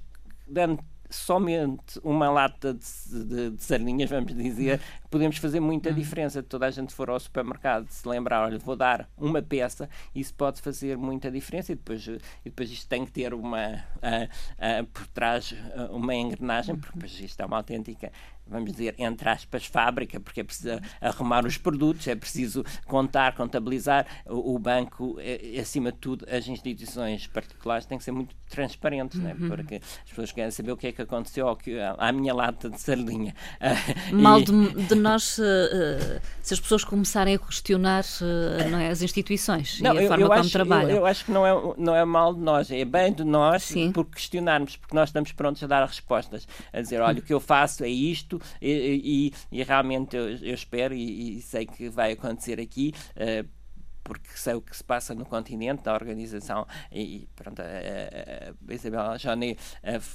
[0.47, 0.83] dando
[1.14, 5.94] somente uma lata de, de, de, sardinhas, vamos dizer, podemos fazer muita uhum.
[5.94, 6.42] diferença.
[6.42, 10.61] Toda a gente for ao supermercado, se lembrar, olha, vou dar uma peça, isso pode
[10.61, 15.07] fazer muita diferença e depois, e depois isto tem que ter uma, uh, uh, por
[15.09, 15.55] trás,
[15.90, 18.12] uma engrenagem, porque depois isto é uma autêntica
[18.47, 24.07] vamos dizer, entre aspas, fábrica, porque é preciso arrumar os produtos, é preciso contar, contabilizar.
[24.27, 29.19] O, o banco, é, acima de tudo, as instituições particulares têm que ser muito transparentes,
[29.19, 29.35] né?
[29.35, 29.49] uhum.
[29.49, 29.57] né?
[29.57, 32.71] porque as pessoas querem saber o que é que aconteceu ao que, à minha lata
[32.71, 33.35] de sardinha.
[34.13, 34.45] Mal e...
[34.45, 38.05] de, de, nós, uh, se as pessoas começarem a questionar
[38.71, 40.91] não é, as instituições não, e a eu, forma eu como acho, trabalham.
[40.91, 43.65] Eu, eu, acho que não é, não é mal de nós, é bem de nós
[43.65, 43.93] Sim.
[43.93, 47.41] por questionarmos, porque nós estamos prontos a dar respostas, a dizer, olha, o que eu
[47.41, 51.88] faço é isto, isto e, e, e realmente eu, eu espero e, e, sei que
[51.88, 52.92] vai acontecer aqui.
[53.16, 53.49] Uh,
[54.05, 58.75] porque sei o que se passa no continente, da organização, e pronto, a, a, a
[58.75, 59.57] Isabel Johnny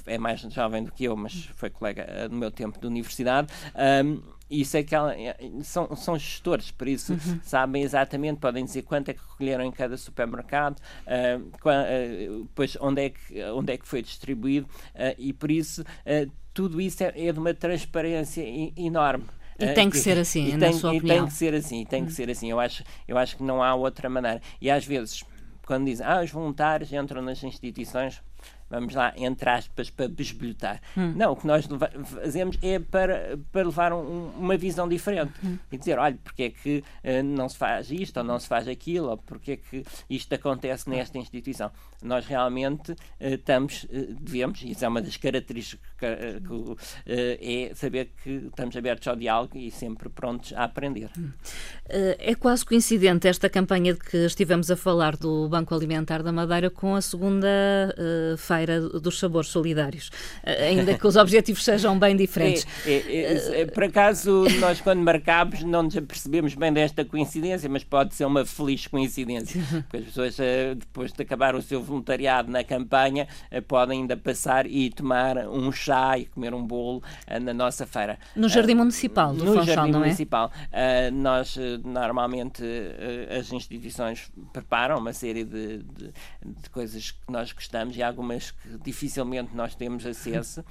[0.06, 3.52] é mais jovem do que eu, mas foi colega eh, no meu tempo de universidade.
[3.74, 7.40] Um, e sei que ela, eh, são, são gestores, por isso uhum.
[7.42, 13.06] sabem exatamente, podem dizer quanto é que recolheram em cada supermercado, uh, uh, depois onde
[13.06, 15.84] é que, onde é que foi distribuído, uh, e por isso
[16.60, 18.44] tudo isso é, é de uma transparência
[18.76, 19.24] enorme.
[19.58, 21.16] E tem que ser assim, e tem, na sua opinião.
[21.16, 22.14] E tem que ser assim, tem que hum.
[22.14, 22.50] ser assim.
[22.50, 24.42] Eu acho, eu acho que não há outra maneira.
[24.60, 25.24] E às vezes,
[25.66, 28.22] quando dizem, ah, os voluntários entram nas instituições,
[28.68, 30.82] vamos lá, entre aspas, para besbilhotar.
[30.94, 31.14] Hum.
[31.16, 31.66] Não, o que nós
[32.04, 35.56] fazemos é para, para levar um, uma visão diferente hum.
[35.72, 38.68] e dizer, olha, porque é que uh, não se faz isto ou não se faz
[38.68, 41.70] aquilo, ou porque é que isto acontece nesta instituição.
[42.02, 46.06] Nós realmente uh, estamos, uh, devemos, e isso é uma das características que,
[47.06, 51.10] é saber que estamos abertos ao diálogo e sempre prontos a aprender.
[51.18, 51.30] Hum.
[52.18, 56.70] É quase coincidente esta campanha de que estivemos a falar do Banco Alimentar da Madeira
[56.70, 57.48] com a segunda
[58.38, 60.10] feira dos Sabores Solidários,
[60.42, 62.66] eh, ainda que os objetivos sejam bem diferentes.
[62.86, 67.84] É, é, é, por acaso, nós quando marcámos não nos apercebemos bem desta coincidência, mas
[67.84, 72.50] pode ser uma feliz coincidência, porque as pessoas, eh, depois de acabar o seu voluntariado
[72.50, 77.02] na campanha, eh, podem ainda passar e tomar um chá e comer um bolo
[77.42, 78.18] na nossa feira.
[78.34, 80.02] No Jardim Municipal do No Funchal, Jardim não é?
[80.04, 80.50] Municipal.
[81.12, 82.62] Nós, normalmente,
[83.38, 86.12] as instituições preparam uma série de, de,
[86.44, 90.64] de coisas que nós gostamos e algumas que dificilmente nós temos acesso,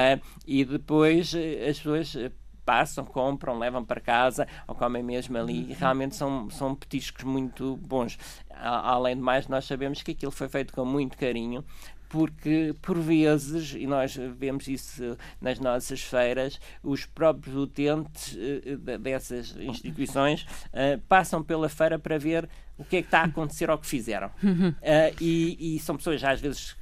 [0.46, 1.34] e depois
[1.68, 2.30] as pessoas eh,
[2.64, 7.76] passam, compram, levam para casa ou comem mesmo ali e realmente são, são petiscos muito
[7.76, 8.18] bons.
[8.62, 11.64] Além de mais, nós sabemos que aquilo foi feito com muito carinho
[12.08, 18.36] porque por vezes, e nós vemos isso nas nossas feiras, os próprios utentes
[19.00, 20.46] dessas instituições
[21.08, 22.46] passam pela feira para ver
[22.76, 24.28] o que é que está a acontecer ao que fizeram.
[24.28, 26.76] Uh, e, e, são pessoas às vezes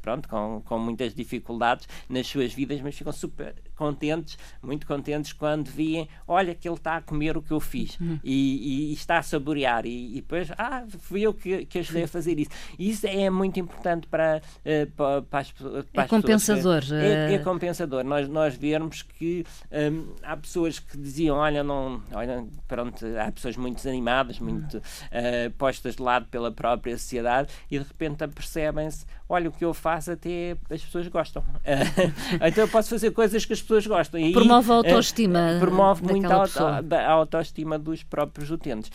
[0.00, 5.68] pronto, com, com muitas dificuldades nas suas vidas, mas ficam super contentes, muito contentes quando
[5.68, 8.18] veem, olha que ele está a comer o que eu fiz uhum.
[8.24, 12.08] e, e, está a saborear e, e, depois, ah, fui eu que, que ajudei a
[12.08, 12.50] fazer isso.
[12.78, 15.52] Isso é muito importante para, uh, para, para, as,
[15.92, 16.82] para é compensador.
[16.82, 18.02] Que, é, é, compensador.
[18.02, 23.56] Nós, nós vermos que um, há pessoas que diziam, olha, não, olha, pronto, há pessoas
[23.56, 29.50] muito desanimadas, muito uh, postas de lado pela própria sociedade e de repente apercebem-se, olha,
[29.50, 31.44] o que eu faço até as pessoas gostam.
[32.46, 34.20] então eu posso fazer coisas que as pessoas gostam.
[34.20, 35.56] E, promove a autoestima.
[35.60, 38.90] promove muito a, a, autoestima dos próprios utentes.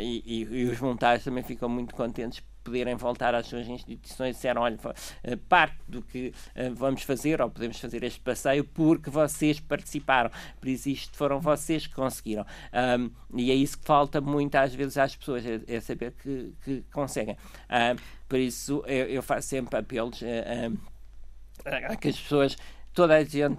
[0.00, 4.32] E, e, e os voluntários também ficam muito contentes poderem voltar às suas instituições e
[4.34, 4.78] disseram, olha,
[5.22, 10.30] eh, parte do que eh, vamos fazer, ou podemos fazer este passeio, porque vocês participaram.
[10.60, 12.46] Por isso, isto foram vocês que conseguiram.
[12.72, 16.52] Um, e é isso que falta muito às vezes às pessoas, é, é saber que,
[16.64, 17.36] que conseguem.
[17.70, 17.96] Um,
[18.28, 22.56] por isso, eu, eu, faço sempre apelos a, a, a que as pessoas,
[22.94, 23.58] toda a gente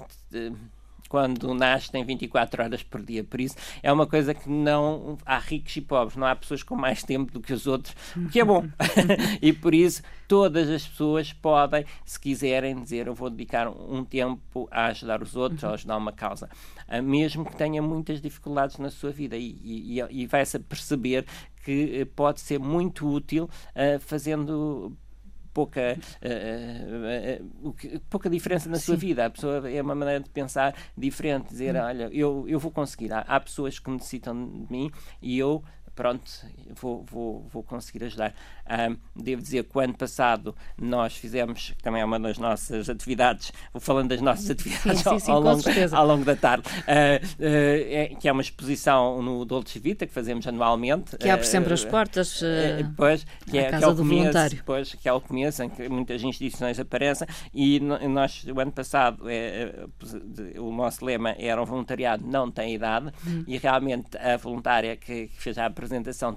[1.13, 3.23] quando nasce tem 24 horas por dia.
[3.23, 6.75] Por isso é uma coisa que não há ricos e pobres, não há pessoas com
[6.75, 8.67] mais tempo do que os outros, o que é bom.
[9.39, 14.67] e por isso todas as pessoas podem, se quiserem, dizer eu vou dedicar um tempo
[14.71, 16.49] a ajudar os outros, a ajudar uma causa,
[16.87, 21.27] ah, mesmo que tenha muitas dificuldades na sua vida e, e, e vai-se perceber
[21.63, 24.97] que eh, pode ser muito útil uh, fazendo
[25.53, 28.85] pouca, uh, uh, pouca diferença na Sim.
[28.85, 29.25] sua vida.
[29.25, 31.79] A pessoa é uma maneira de pensar diferente, dizer, hum.
[31.79, 33.13] olha, eu, eu vou conseguir.
[33.13, 35.63] Há, há pessoas que necessitam de mim e eu
[35.95, 36.29] pronto,
[36.79, 38.33] vou, vou, vou conseguir ajudar.
[38.65, 43.51] Um, devo dizer que o ano passado nós fizemos, também é uma das nossas atividades,
[43.71, 47.25] vou falando das nossas atividades sim, sim, sim, ao, longo, ao, longo, da tarde, uh,
[47.25, 51.17] uh, é, que é uma exposição no Dolce Vita que fazemos anualmente.
[51.17, 52.45] Que abre sempre as portas uh,
[52.95, 54.63] pois, que é, casa que é do começo, voluntário.
[54.65, 59.29] Pois, que é o começo em que muitas instituições aparecem e nós, o ano passado,
[59.29, 59.85] é,
[60.57, 63.43] o nosso lema era o voluntariado não tem idade hum.
[63.47, 65.82] e realmente a voluntária que, que fez a apresentação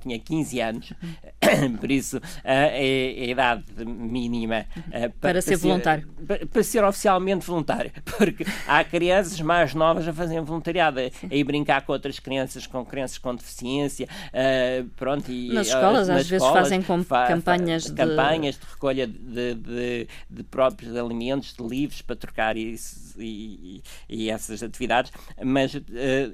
[0.00, 0.92] tinha 15 anos,
[1.80, 6.06] por isso é, é a idade mínima para, para, ser, voluntário.
[6.26, 11.35] Para, para, ser oficialmente voluntário, porque há crianças mais novas a fazerem voluntariado, a, a
[11.35, 15.30] ir brincar com outras crianças, com crianças com deficiência, uh, pronto.
[15.30, 17.92] E, nas escolas, nas às vezes fazem com fa, campanhas, de...
[17.92, 24.24] campanhas de recolha de, de, de, próprios alimentos, de livros para trocar isso, e, e,
[24.24, 25.12] e, essas atividades,
[25.44, 25.83] mas uh,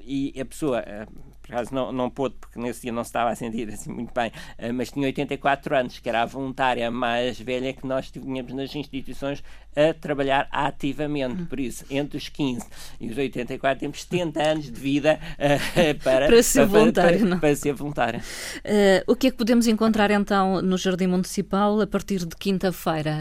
[0.05, 0.81] e a pessoa.
[0.81, 3.91] Uh, por acaso não, não pôde, porque nesse dia não se estava a sentir assim
[3.91, 8.09] muito bem, eh, mas tinha 84 anos, que era a voluntária mais velha que nós
[8.09, 9.43] tínhamos nas instituições
[9.75, 11.41] a trabalhar ativamente.
[11.41, 11.45] Hum.
[11.45, 12.65] Por isso, entre os 15
[13.01, 17.19] e os 84, temos 70 anos de vida uh, para, para ser voluntário.
[17.19, 18.19] Para, para, para ser voluntário.
[18.19, 23.11] Uh, o que é que podemos encontrar então no Jardim Municipal a partir de quinta-feira?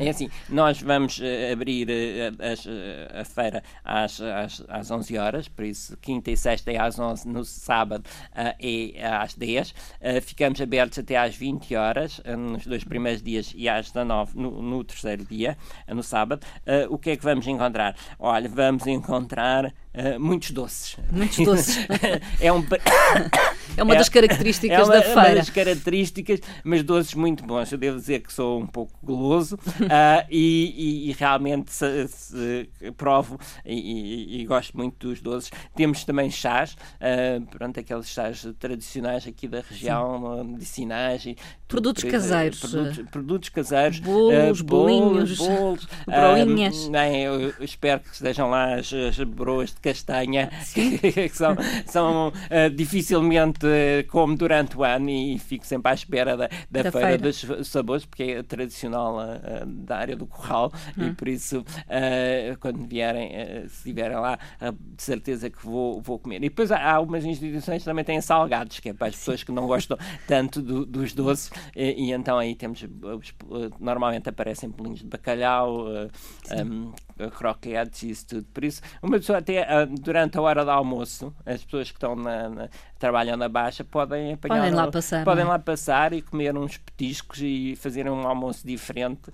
[0.00, 1.20] É assim, nós vamos
[1.52, 1.88] abrir
[3.12, 7.28] a feira às, às, às 11 horas, por isso, quinta e sexta é às 11,
[7.28, 9.74] no sábado é às 10.
[10.22, 14.84] ficamos abertos até às 20 horas, nos dois primeiros dias, e às 19 no, no
[14.84, 15.56] terceiro dia
[15.88, 16.46] no sábado,
[16.90, 17.96] o que é que vamos encontrar?
[18.18, 20.96] Olha, vamos encontrar uh, muitos doces.
[21.10, 21.78] Muitos doces.
[22.40, 22.64] é, um...
[23.76, 25.20] é uma das características é uma, da feira.
[25.20, 27.72] É uma das características, mas doces muito bons.
[27.72, 32.70] Eu devo dizer que sou um pouco goloso uh, e, e, e, realmente se, se,
[32.96, 35.50] provo e, e, gosto muito dos doces.
[35.74, 40.50] Temos também chás, uh, pronto, aqueles chás tradicionais aqui da região, Sim.
[40.50, 41.26] medicinais.
[41.26, 42.60] E produtos caseiros.
[42.60, 43.98] Produtos, produtos caseiros.
[44.00, 46.88] Bolos, bolinhos, bolos, broinhas.
[46.88, 52.70] bem, eu espero que estejam lá as, as broas de castanha, que são, são uh,
[52.74, 57.06] dificilmente uh, como durante o ano e fico sempre à espera da, da, da feira,
[57.08, 57.18] feira,
[57.58, 61.06] dos sabores, porque é tradicional uh, da área do Corral hum.
[61.06, 61.64] e por isso
[62.60, 63.30] quando vierem,
[63.68, 66.36] se estiverem lá, de certeza que vou, vou comer.
[66.36, 69.42] E depois há, há algumas instituições que também têm salgados, que é para as pessoas
[69.42, 69.96] que não gostam
[70.26, 72.84] tanto do, dos doces e, e, então aí temos,
[73.80, 76.92] normalmente aparecem bolinhos de bacalhau, um,
[77.36, 78.46] croquetes e isso tudo.
[78.52, 82.14] Por isso, uma pessoa até uh, durante a hora do almoço, as pessoas que estão
[82.14, 85.48] na, na trabalham na Baixa podem apanhar, podem lá passar, podem é?
[85.48, 89.30] lá passar e comer uns petiscos e fazer um almoço diferente.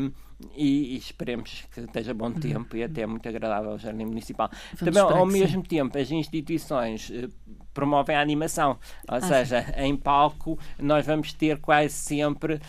[0.00, 0.12] Um,
[0.56, 4.50] e, e, esperemos que esteja bom tempo e até muito agradável ao Jardim Municipal.
[4.74, 5.68] Vamos Também, ao mesmo sim.
[5.68, 7.30] tempo, as instituições uh,
[7.72, 9.72] promovem a animação, ou ah, seja, sim.
[9.76, 12.60] em palco nós vamos ter quase sempre uh,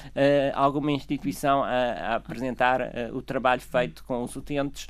[0.53, 4.87] alguma instituição a, a apresentar uh, o trabalho feito com os utentes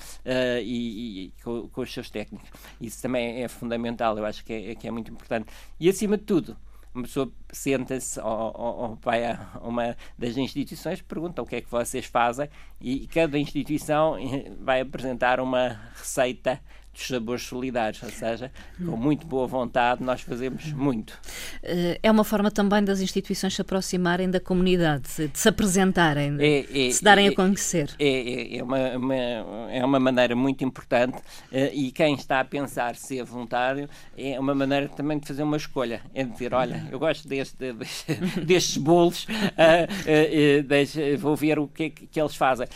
[0.61, 2.49] e, e com, com, os seus técnicos.
[2.79, 5.47] Isso também é fundamental, eu acho que é, que é muito importante.
[5.79, 6.57] E acima de tudo,
[6.93, 11.61] uma pessoa senta-se ou, ou, ou, vai a uma das instituições, pergunta o que é
[11.61, 12.47] que vocês fazem
[12.79, 14.15] e cada instituição
[14.61, 16.61] vai apresentar uma receita
[16.93, 21.19] dos sabores solidários, ou seja, com muito boa vontade, nós fazemos muito.
[21.63, 26.43] Eh, é uma forma também das instituições se aproximarem da comunidade, de se apresentarem, de,
[26.43, 27.89] é, é, de se darem é, a conhecer.
[27.99, 31.17] É, é, é, uma, uma, é uma maneira muito importante
[31.51, 35.57] eh, e quem está a pensar ser voluntário é uma maneira também de fazer uma
[35.57, 38.13] escolha, é dizer, olha, eu gosto deste deste,
[38.45, 42.67] destes bolos, uh, vou ver o que é que, eles fazem.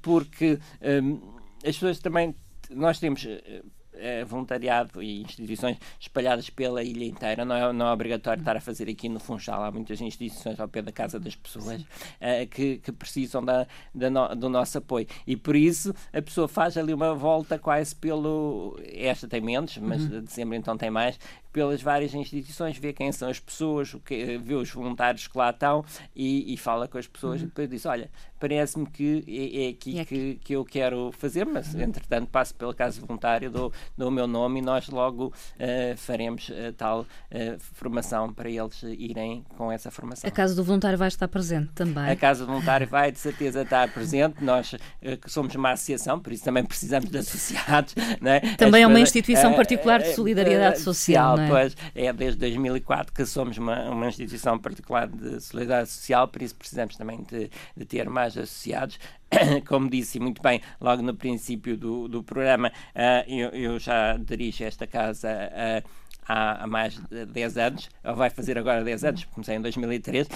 [0.00, 0.58] porque
[1.02, 2.34] um, as pessoas também.
[2.70, 3.26] Nós temos
[3.98, 7.44] é, voluntariado e instituições espalhadas pela ilha inteira.
[7.44, 9.62] Não é, não é obrigatório estar a fazer aqui no Funchal.
[9.62, 14.10] Há muitas instituições ao pé da casa das pessoas uh, que, que, precisam da, da
[14.10, 15.06] no, do nosso apoio.
[15.26, 18.78] E por isso a pessoa faz ali uma volta quase pelo.
[18.92, 20.08] Esta tem menos, mas uhum.
[20.08, 21.18] de dezembro então tem mais
[21.56, 25.48] pelas várias instituições, vê quem são as pessoas, o que, vê os voluntários que lá
[25.48, 25.82] estão
[26.14, 27.46] e, e fala com as pessoas uhum.
[27.46, 30.16] e depois diz, olha, parece-me que é, é aqui, é aqui.
[30.16, 31.80] Que, que eu quero fazer, mas uhum.
[31.80, 36.50] entretanto passo pela casa voluntária, dou, dou o meu nome e nós logo uh, faremos
[36.50, 37.06] uh, tal uh,
[37.72, 40.28] formação para eles irem com essa formação.
[40.28, 42.10] A Casa do Voluntário vai estar presente também?
[42.10, 44.74] A Casa do Voluntário vai de certeza estar presente, nós
[45.22, 47.94] que somos uma associação, por isso também precisamos de associados.
[48.20, 48.40] Né?
[48.56, 51.48] Também As é uma instituição particular de solidariedade social, não é?
[51.48, 56.54] Pois, é desde 2004 que somos uma, uma instituição particular de solidariedade social, por isso
[56.54, 58.98] precisamos também de, de ter mais associados.
[59.66, 64.64] Como disse muito bem logo no princípio do, do programa, uh, eu, eu, já dirijo
[64.64, 65.28] esta casa.
[65.30, 69.60] Uh, há, há, mais de 10 anos, ou vai fazer agora 10 anos, comecei em
[69.60, 70.30] 2003, uh,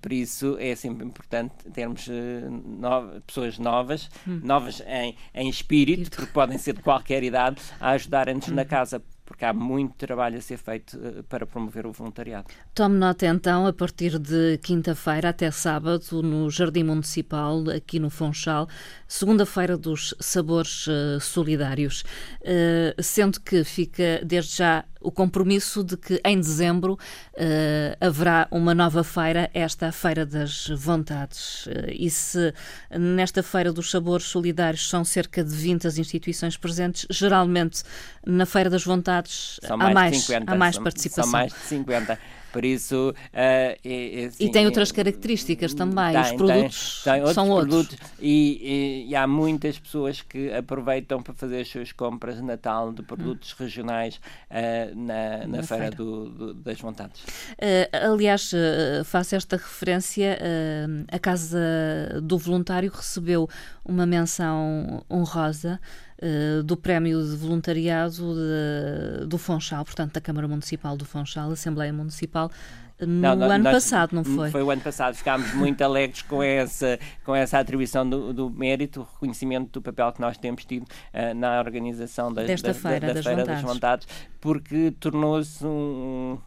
[0.00, 4.40] por isso é sempre importante termos no, pessoas novas, hum.
[4.42, 8.54] novas em, em espírito, porque podem ser de qualquer idade, a ajudarem-nos hum.
[8.54, 12.46] na casa, porque há muito trabalho a ser feito uh, para promover o voluntariado.
[12.74, 18.68] Tome nota então, a partir de quinta-feira até sábado, no Jardim Municipal, aqui no Funchal,
[19.08, 22.04] segunda-feira dos Sabores uh, Solidários,
[22.42, 26.98] uh, sendo que fica desde já o compromisso de que em dezembro
[28.00, 31.68] haverá uma nova feira, esta Feira das Vontades.
[31.92, 32.54] e se
[32.90, 37.82] nesta Feira dos Sabores Solidários são cerca de 20 as instituições presentes, geralmente
[38.24, 41.24] na Feira das Vontades são mais há mais, 50, há mais participação.
[41.24, 42.18] São mais de 50.
[42.54, 43.10] Por isso.
[43.10, 46.12] Uh, é, é, assim, e tem outras características também.
[46.12, 48.10] Tem, Os produtos tem, tem outros são produtos outros.
[48.20, 52.92] E, e, e, há muitas pessoas que aproveitam para fazer as suas compras de Natal
[52.92, 53.64] de produtos hum.
[53.64, 55.96] regionais uh, na, na, na, feira, feira.
[55.96, 57.24] Do, do, das vontades.
[57.24, 58.52] Uh, aliás,
[59.04, 60.38] faço esta referência.
[61.10, 61.58] a Casa
[62.22, 63.48] do Voluntário recebeu
[63.84, 65.80] uma menção honrosa
[66.18, 71.92] eh, do Prémio de Voluntariado de, do Fonchal, portanto, da Câmara Municipal do Fonchal, Assembleia
[71.92, 72.50] Municipal,
[73.00, 74.50] no não, ano nós, passado, não foi?
[74.50, 75.14] Foi o ano passado.
[75.16, 80.12] Ficámos muito alegres com essa, com essa atribuição do, do mérito, o reconhecimento do papel
[80.12, 83.40] que nós temos tido uh, na organização da, Desta da, feira, da, da das, feira
[83.40, 83.62] vontades.
[83.62, 84.08] das Vontades,
[84.40, 86.38] porque tornou-se um,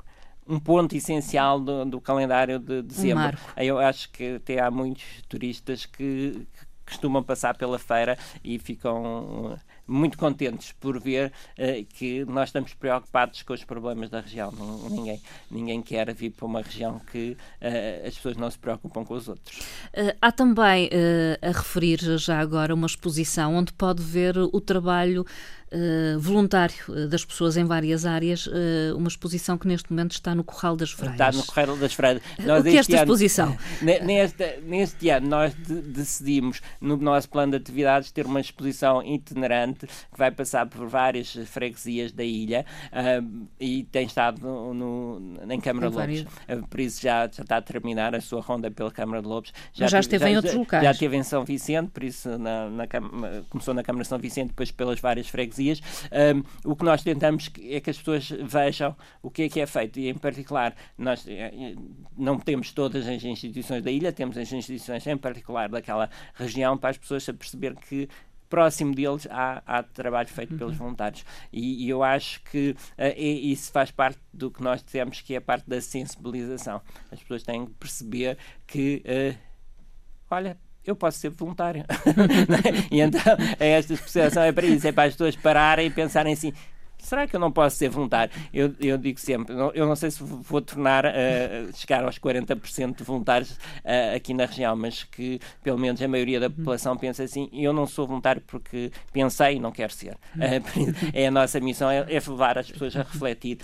[0.47, 3.37] um ponto essencial do, do calendário de dezembro.
[3.57, 6.47] Um Eu acho que até há muitos turistas que
[6.87, 12.73] costumam passar pela feira e ficam uh, muito contentes por ver uh, que nós estamos
[12.73, 14.51] preocupados com os problemas da região.
[14.89, 15.21] ninguém,
[15.51, 19.27] ninguém quer vir para uma região que uh, as pessoas não se preocupam com os
[19.27, 19.59] outros.
[20.21, 20.89] há também
[21.41, 25.25] a referir já agora uma exposição onde pode ver o trabalho
[25.71, 30.33] uh, voluntário eh, das pessoas em várias áreas, uh, uma exposição que neste momento está
[30.33, 31.13] no Corral das Freiras.
[31.13, 32.21] Está no Corral das Freiras.
[32.39, 33.57] Nós, o que é esta ano, exposição?
[33.81, 39.87] Neste, neste ano nós de, decidimos, no nosso plano de atividades, ter uma exposição itinerante
[39.87, 45.59] que vai passar por várias freguesias da ilha uh, e tem estado no, no, em
[45.59, 46.25] Câmara de Lobos.
[46.69, 49.51] por isso já, já está a terminar a sua ronda pela Câmara de Lobos.
[49.73, 50.83] Já, Mas já esteve já, em outros locais.
[50.83, 52.87] Já esteve em São Vicente, por isso na, na,
[53.49, 55.81] começou na Câmara de São Vicente, depois pelas várias freguesias freguesias,
[56.63, 59.65] um, o que nós tentamos é que as pessoas vejam o que é que é
[59.65, 61.75] feito e, em particular, nós eh, eh,
[62.17, 66.91] não temos todas as instituições da ilha, temos as instituições em particular daquela região para
[66.91, 68.07] as pessoas perceber que
[68.49, 70.57] próximo deles há, há trabalho feito uhum.
[70.57, 71.25] pelos voluntários.
[71.51, 75.37] E, e, eu acho que uh, isso faz parte do que nós dizemos que é
[75.37, 76.81] a parte da sensibilização.
[77.11, 79.37] As pessoas têm que perceber que, uh,
[80.31, 80.57] olha,
[80.89, 81.83] eu posso ser voluntário.
[82.91, 83.21] e então,
[83.59, 86.53] esta percepção é para isso, é para as pessoas pararem e pensarem assim:
[86.99, 88.33] será que eu não posso ser voluntário?
[88.53, 93.03] Eu, eu digo sempre, eu não sei se vou tornar, uh, chegar aos 40% de
[93.03, 97.49] voluntários uh, aqui na região, mas que pelo menos a maioria da população pensa assim,
[97.53, 100.13] eu não sou voluntário porque pensei e não quero ser.
[100.13, 103.59] Uh, é a nossa missão, é, é, levar as pessoas a refletir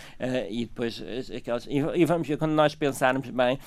[0.50, 1.04] e depois
[1.36, 1.66] aquelas...
[1.68, 3.60] E, e, vamos ver, quando nós pensarmos bem,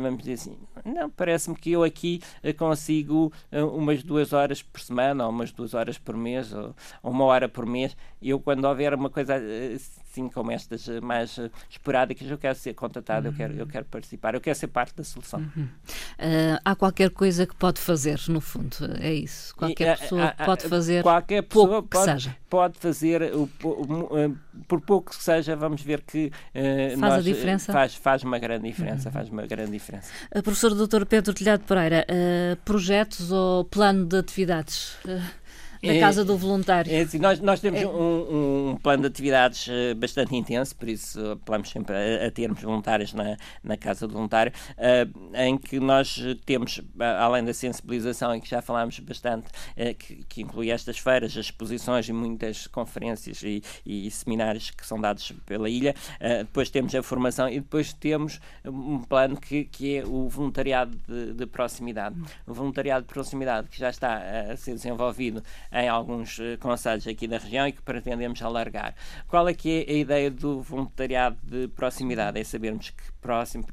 [0.00, 2.20] vamos dizer assim, não, parece-me que eu aqui
[2.56, 7.24] consigo umas duas horas por semana, ou umas duas horas por mês, ou, ou uma
[7.24, 9.34] hora por mês, eu quando houver uma coisa
[10.16, 11.38] assim como estas mais
[11.68, 13.32] esporádicas, eu quero ser contatado, uhum.
[13.32, 15.40] eu, quero, eu quero participar, eu quero ser parte da solução.
[15.40, 15.64] Uhum.
[15.64, 19.54] Uh, há qualquer coisa que pode fazer, no fundo, é isso.
[19.54, 22.36] Qualquer e, pessoa pode fazer qualquer pessoa pouco pode, que seja.
[22.48, 24.36] Pode fazer, o, o,
[24.66, 27.72] por pouco que seja, vamos ver que uh, faz a diferença.
[27.72, 29.12] Faz, faz uma grande diferença, uhum.
[29.12, 30.10] faz uma grande diferença.
[30.34, 31.04] Uh, professor Dr.
[31.04, 32.06] Pedro Telhado Pereira,
[32.64, 34.96] projetos ou plano de atividades?
[35.86, 36.92] Na é, Casa do Voluntário.
[36.92, 37.86] É assim, nós, nós temos é.
[37.86, 42.60] um, um, plano de atividades eh, bastante intenso, por isso apelamos sempre a, a termos
[42.60, 48.40] voluntários na, na Casa do Voluntário, uh, em que nós temos, além da sensibilização, em
[48.40, 53.42] que já falámos bastante, uh, que, que, inclui estas feiras, as exposições e muitas conferências
[53.42, 57.92] e, e seminários que são dados pela ilha, uh, depois temos a formação e depois
[57.92, 62.16] temos um plano que, que é o voluntariado de, de proximidade.
[62.46, 64.22] O voluntariado de proximidade que já está
[64.52, 65.42] a ser desenvolvido
[65.82, 68.94] em alguns uh, conselhos aqui da região e que pretendemos alargar.
[69.28, 72.40] Qual é que é a ideia do voluntariado de proximidade?
[72.40, 73.64] É sabermos que próximo,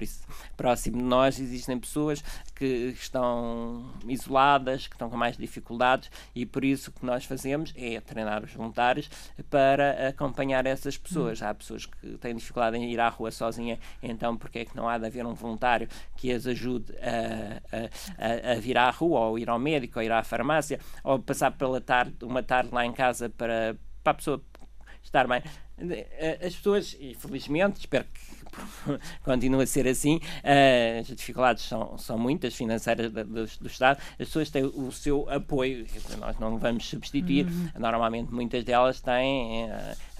[0.57, 2.23] próximo de nós existem pessoas
[2.55, 7.71] que estão isoladas, que estão com mais dificuldades e por isso o que nós fazemos
[7.77, 9.11] é treinar os voluntários
[9.51, 11.43] para acompanhar essas pessoas.
[11.43, 14.89] Há pessoas que têm dificuldade em ir à rua sozinha, então porque é que não
[14.89, 15.87] há de haver um voluntário
[16.17, 17.77] que as ajude a,
[18.17, 21.51] a, a vir à rua ou ir ao médico ou ir à farmácia ou passar
[21.51, 24.41] pela tarde, uma tarde lá em casa para, para a pessoa
[25.03, 25.43] estar bem.
[26.45, 28.43] As pessoas, e felizmente, espero que
[29.23, 30.17] continua a ser assim.
[30.17, 33.99] Uh, as dificuldades são, são muitas financeiras do, do, Estado.
[34.11, 35.85] As pessoas têm o seu apoio,
[36.19, 37.47] nós não vamos substituir.
[37.47, 37.69] Uhum.
[37.79, 39.65] Normalmente, muitas delas têm.
[39.65, 40.13] Uh,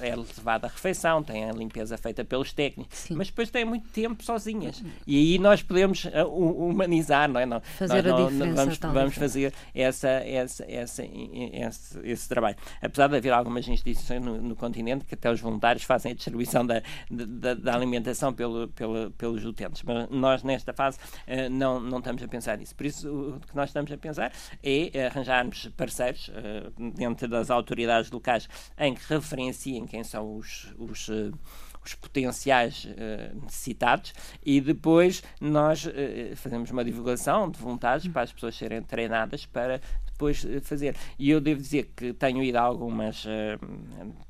[0.00, 3.14] é levada a refeição, têm a limpeza feita pelos técnicos, Sim.
[3.14, 4.80] mas depois têm muito tempo sozinhas.
[5.04, 7.46] E aí nós podemos humanizar, não é?
[7.46, 8.54] Não, fazer nós, a diferença.
[8.54, 12.56] Vamos, vamos fazer essa, essa, essa, esse, esse, trabalho.
[12.80, 16.66] Apesar de haver algumas instituições no, no continente que até os voluntários fazem a distribuição
[16.66, 21.98] da, da, da alimentação pelo, pelo, pelos utentes, mas nós nesta fase uh, não, não
[21.98, 22.74] estamos a pensar nisso.
[22.74, 24.32] Por isso, o que nós estamos a pensar
[24.62, 31.08] é arranjarmos parceiros uh, dentro das autoridades locais em que referenciem quem são os, os
[31.08, 31.32] uh,
[31.84, 34.12] os potenciais uh, necessitados
[34.44, 35.90] e depois nós uh,
[36.36, 39.80] fazemos uma divulgação de voluntários para as pessoas serem treinadas para
[40.20, 40.94] depois eh, fazer.
[41.18, 43.58] E eu devo dizer que tenho ido a algumas, uh,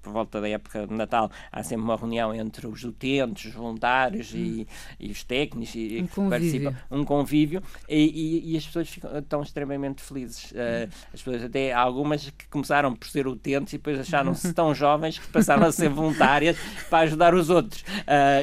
[0.01, 4.33] por volta da época de Natal, há sempre uma reunião entre os utentes, os voluntários
[4.33, 4.39] hum.
[4.39, 4.69] e,
[5.01, 9.19] e, os técnicos e, um que participam, um convívio, e, e, e, as pessoas ficam,
[9.19, 10.53] estão extremamente felizes.
[10.53, 15.19] Uh, as pessoas, até algumas que começaram por ser utentes e depois acharam-se tão jovens
[15.19, 16.57] que passaram a ser voluntárias
[16.89, 17.85] para ajudar os outros.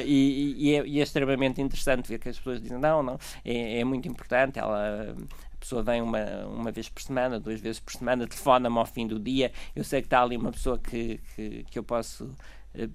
[0.04, 3.84] E, é, e, é, extremamente interessante ver que as pessoas dizem: não, não, é, é
[3.84, 4.58] muito importante.
[4.58, 5.14] Ela
[5.58, 9.18] pessoa vem uma, uma vez por semana, duas vezes por semana, telefona-me ao fim do
[9.18, 12.90] dia, eu sei que está ali uma pessoa que, que, que eu posso uh,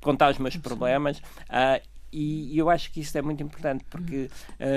[0.00, 1.80] contar os meus problemas uh,
[2.12, 4.30] e, e, eu acho que isso é muito importante porque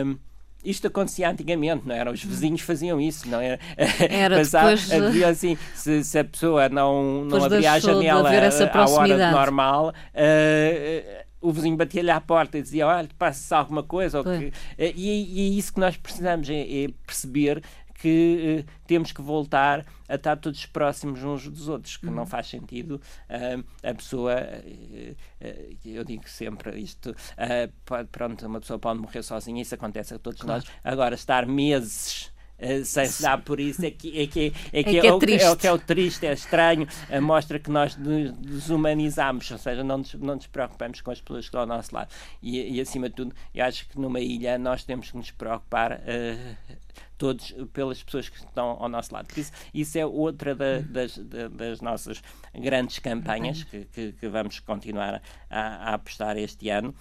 [0.05, 0.17] um,
[0.63, 2.11] isto acontecia antigamente, não era?
[2.11, 3.59] Os vizinhos faziam isso, não era?
[4.09, 4.91] Era Passava, depois...
[4.91, 11.30] Havia assim, se, se, a pessoa não, não abria a janela à hora normal, uh,
[11.41, 14.19] o vizinho batia-lhe à porta e dizia: Olha, passa alguma coisa.
[14.19, 17.61] Ou que, eh, e, e, é isso que nós precisamos, é, é perceber
[18.01, 22.15] que uh, temos que voltar a estar todos próximos uns dos outros, que uhum.
[22.15, 25.15] não faz sentido uh, a pessoa, uh,
[25.85, 27.15] eu digo sempre isto,
[27.85, 30.63] pode, pronto, uma pessoa pode morrer sozinha, isso acontece a todos claro.
[30.63, 32.31] nós, agora estar meses
[32.61, 35.05] uh, sem se dar por isso, é que é, que, é, que é, que é,
[35.07, 38.31] é, o, é, o, que é o triste, é estranho, uh, mostra que nós nos
[38.33, 41.93] desumanizamos, ou seja, não nos, não nos preocupamos com as pessoas que estão ao nosso
[41.93, 42.09] lado.
[42.41, 45.93] E, e acima de tudo, eu acho que numa ilha nós temos que nos preocupar.
[45.93, 46.55] Uh,
[47.21, 49.27] todos pelas pessoas que estão ao nosso lado.
[49.37, 52.19] Isso, isso é outra da, das, da, das, nossas
[52.51, 56.95] grandes campanhas que, que, que vamos continuar a, a, apostar este ano.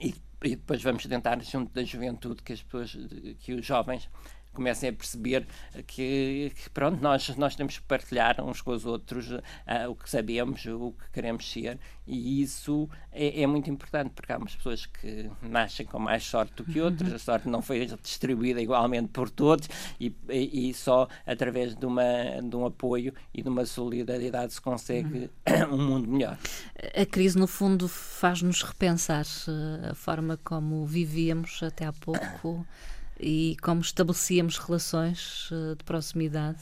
[0.00, 0.14] E,
[0.44, 2.96] e, depois vamos tentar, junto da juventude, que as pessoas,
[3.40, 4.08] que os jovens
[4.56, 5.46] comecem a perceber
[5.86, 9.42] que, que, pronto, nós, nós temos que partilhar uns com os outros uh,
[9.90, 14.38] o que sabemos, o que queremos ser, e isso é, é, muito importante, porque há
[14.38, 18.60] umas pessoas que nascem com mais sorte do que outras, a sorte não foi distribuída
[18.60, 19.68] igualmente por todos,
[20.00, 24.60] e, e, e só através de, uma, de um apoio e de uma solidariedade se
[24.60, 25.30] consegue
[25.70, 26.38] um mundo melhor.
[26.94, 32.66] A crise, no fundo, faz-nos repensar eh, a forma como vivíamos até há pouco
[33.18, 36.60] e como estabelecíamos relações uh, de proximidade.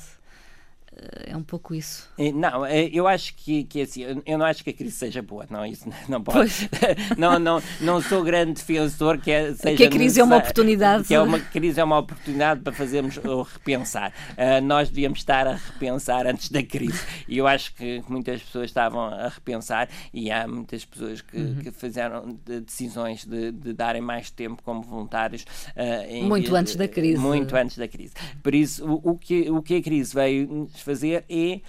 [1.26, 2.08] É um pouco isso.
[2.34, 5.64] Não, eu acho que, que assim, eu não acho que a crise seja boa, não,
[5.64, 6.52] isso não pode.
[7.18, 11.04] não, não, não sou grande defensor que é, seja que a crise é uma oportunidade.
[11.04, 14.12] Que é uma crise é uma oportunidade para fazermos ou repensar.
[14.32, 17.00] Uh, nós devíamos estar a repensar antes da crise.
[17.28, 21.56] E eu acho que muitas pessoas estavam a repensar e há muitas pessoas que, uhum.
[21.56, 25.42] que fizeram decisões de, de, darem mais tempo como voluntários.
[25.76, 27.18] Uh, em, muito antes da crise.
[27.18, 28.14] Muito antes da crise.
[28.42, 31.60] Por isso, o, o que, o que a crise veio fazer é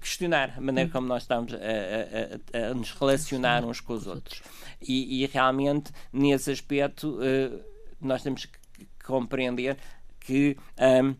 [0.00, 4.42] questionar a maneira como nós estamos a, a, a, nos relacionar uns com os outros.
[4.80, 7.60] E, e realmente, nesse aspecto, uh,
[8.00, 8.58] nós temos que
[9.04, 9.76] compreender
[10.20, 10.56] que.
[10.78, 11.14] Um,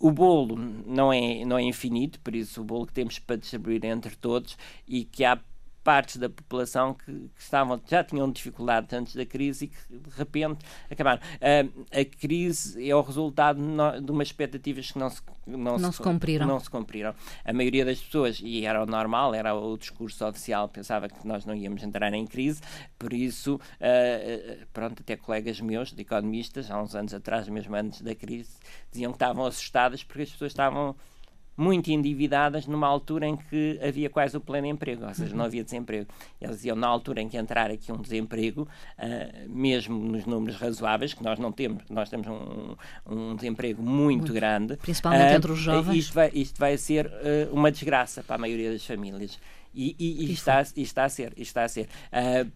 [0.00, 3.82] o bolo não é, não é infinito, por isso o bolo que temos para distribuir
[3.86, 4.54] entre todos
[4.86, 5.38] e que há
[5.84, 10.16] partes da população que, que, estavam, já tinham dificuldades antes da crise e que de
[10.16, 11.20] repente acabaram.
[11.20, 13.60] Uh, a crise é o resultado
[14.00, 16.46] de umas expectativas que não se, não, não se, se, cumpriram.
[16.46, 17.14] não se cumpriram.
[17.44, 21.44] A maioria das pessoas, e era o normal, era o discurso oficial, pensava que nós
[21.44, 22.62] não íamos entrar em crise,
[22.98, 28.00] por isso, uh, pronto, até colegas meus, de economistas, há uns anos atrás, mesmo antes
[28.00, 28.56] da crise,
[28.90, 30.96] diziam que estavam assustadas porque as pessoas estavam
[31.56, 35.38] muito endividadas numa altura em que havia quase o pleno emprego, ou seja, uhum.
[35.38, 36.08] não havia desemprego.
[36.40, 41.14] Eles diziam, na altura em que entrar aqui um desemprego, uh, mesmo nos números razoáveis,
[41.14, 42.74] que nós não temos, nós temos um,
[43.06, 44.76] um desemprego muito, muito, grande.
[44.76, 45.96] Principalmente uh, entre os jovens.
[45.96, 49.38] Isto vai, isto vai ser uh, uma desgraça para a maioria das famílias.
[49.74, 51.88] E, e, e está, e está a ser, está a ser.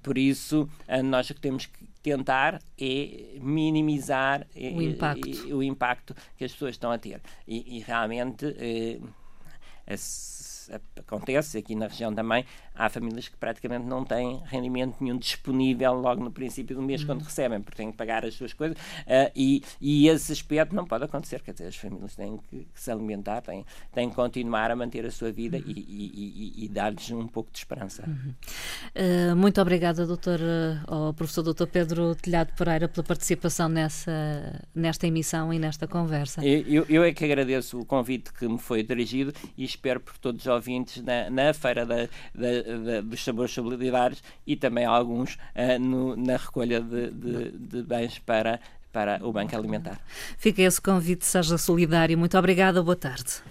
[0.02, 0.68] por isso,
[1.04, 5.56] nós temos que tentar é minimizar o, impacto.
[5.56, 7.20] o impacto que as pessoas estão a ter.
[7.46, 8.46] E, e realmente.
[8.58, 9.00] Eh,
[10.98, 12.44] acontece aqui na região também,
[12.78, 17.08] há famílias que praticamente não têm rendimento nenhum disponível logo no princípio do mês uhum.
[17.08, 20.86] quando recebem, porque têm que pagar as suas coisas uh, e, e esse aspecto não
[20.86, 24.70] pode acontecer, quer dizer, as famílias têm que, que se alimentar, têm, têm que continuar
[24.70, 25.64] a manter a sua vida uhum.
[25.66, 28.04] e, e, e dar-lhes um pouco de esperança.
[28.06, 28.34] Uhum.
[28.94, 35.06] Uh, muito obrigada, doutor, uh, ao professor doutor Pedro Telhado Pereira, pela participação nessa, nesta
[35.06, 36.44] emissão e nesta conversa.
[36.46, 40.42] Eu, eu é que agradeço o convite que me foi dirigido e espero por todos
[40.42, 42.67] os ouvintes na, na Feira da, da,
[43.04, 48.60] dos Sabores Solidários e também alguns uh, no, na recolha de, de, de bens para
[48.92, 50.00] para o Banco Alimentar.
[50.38, 52.16] Fica esse convite, seja solidário.
[52.16, 53.42] Muito obrigada, boa tarde.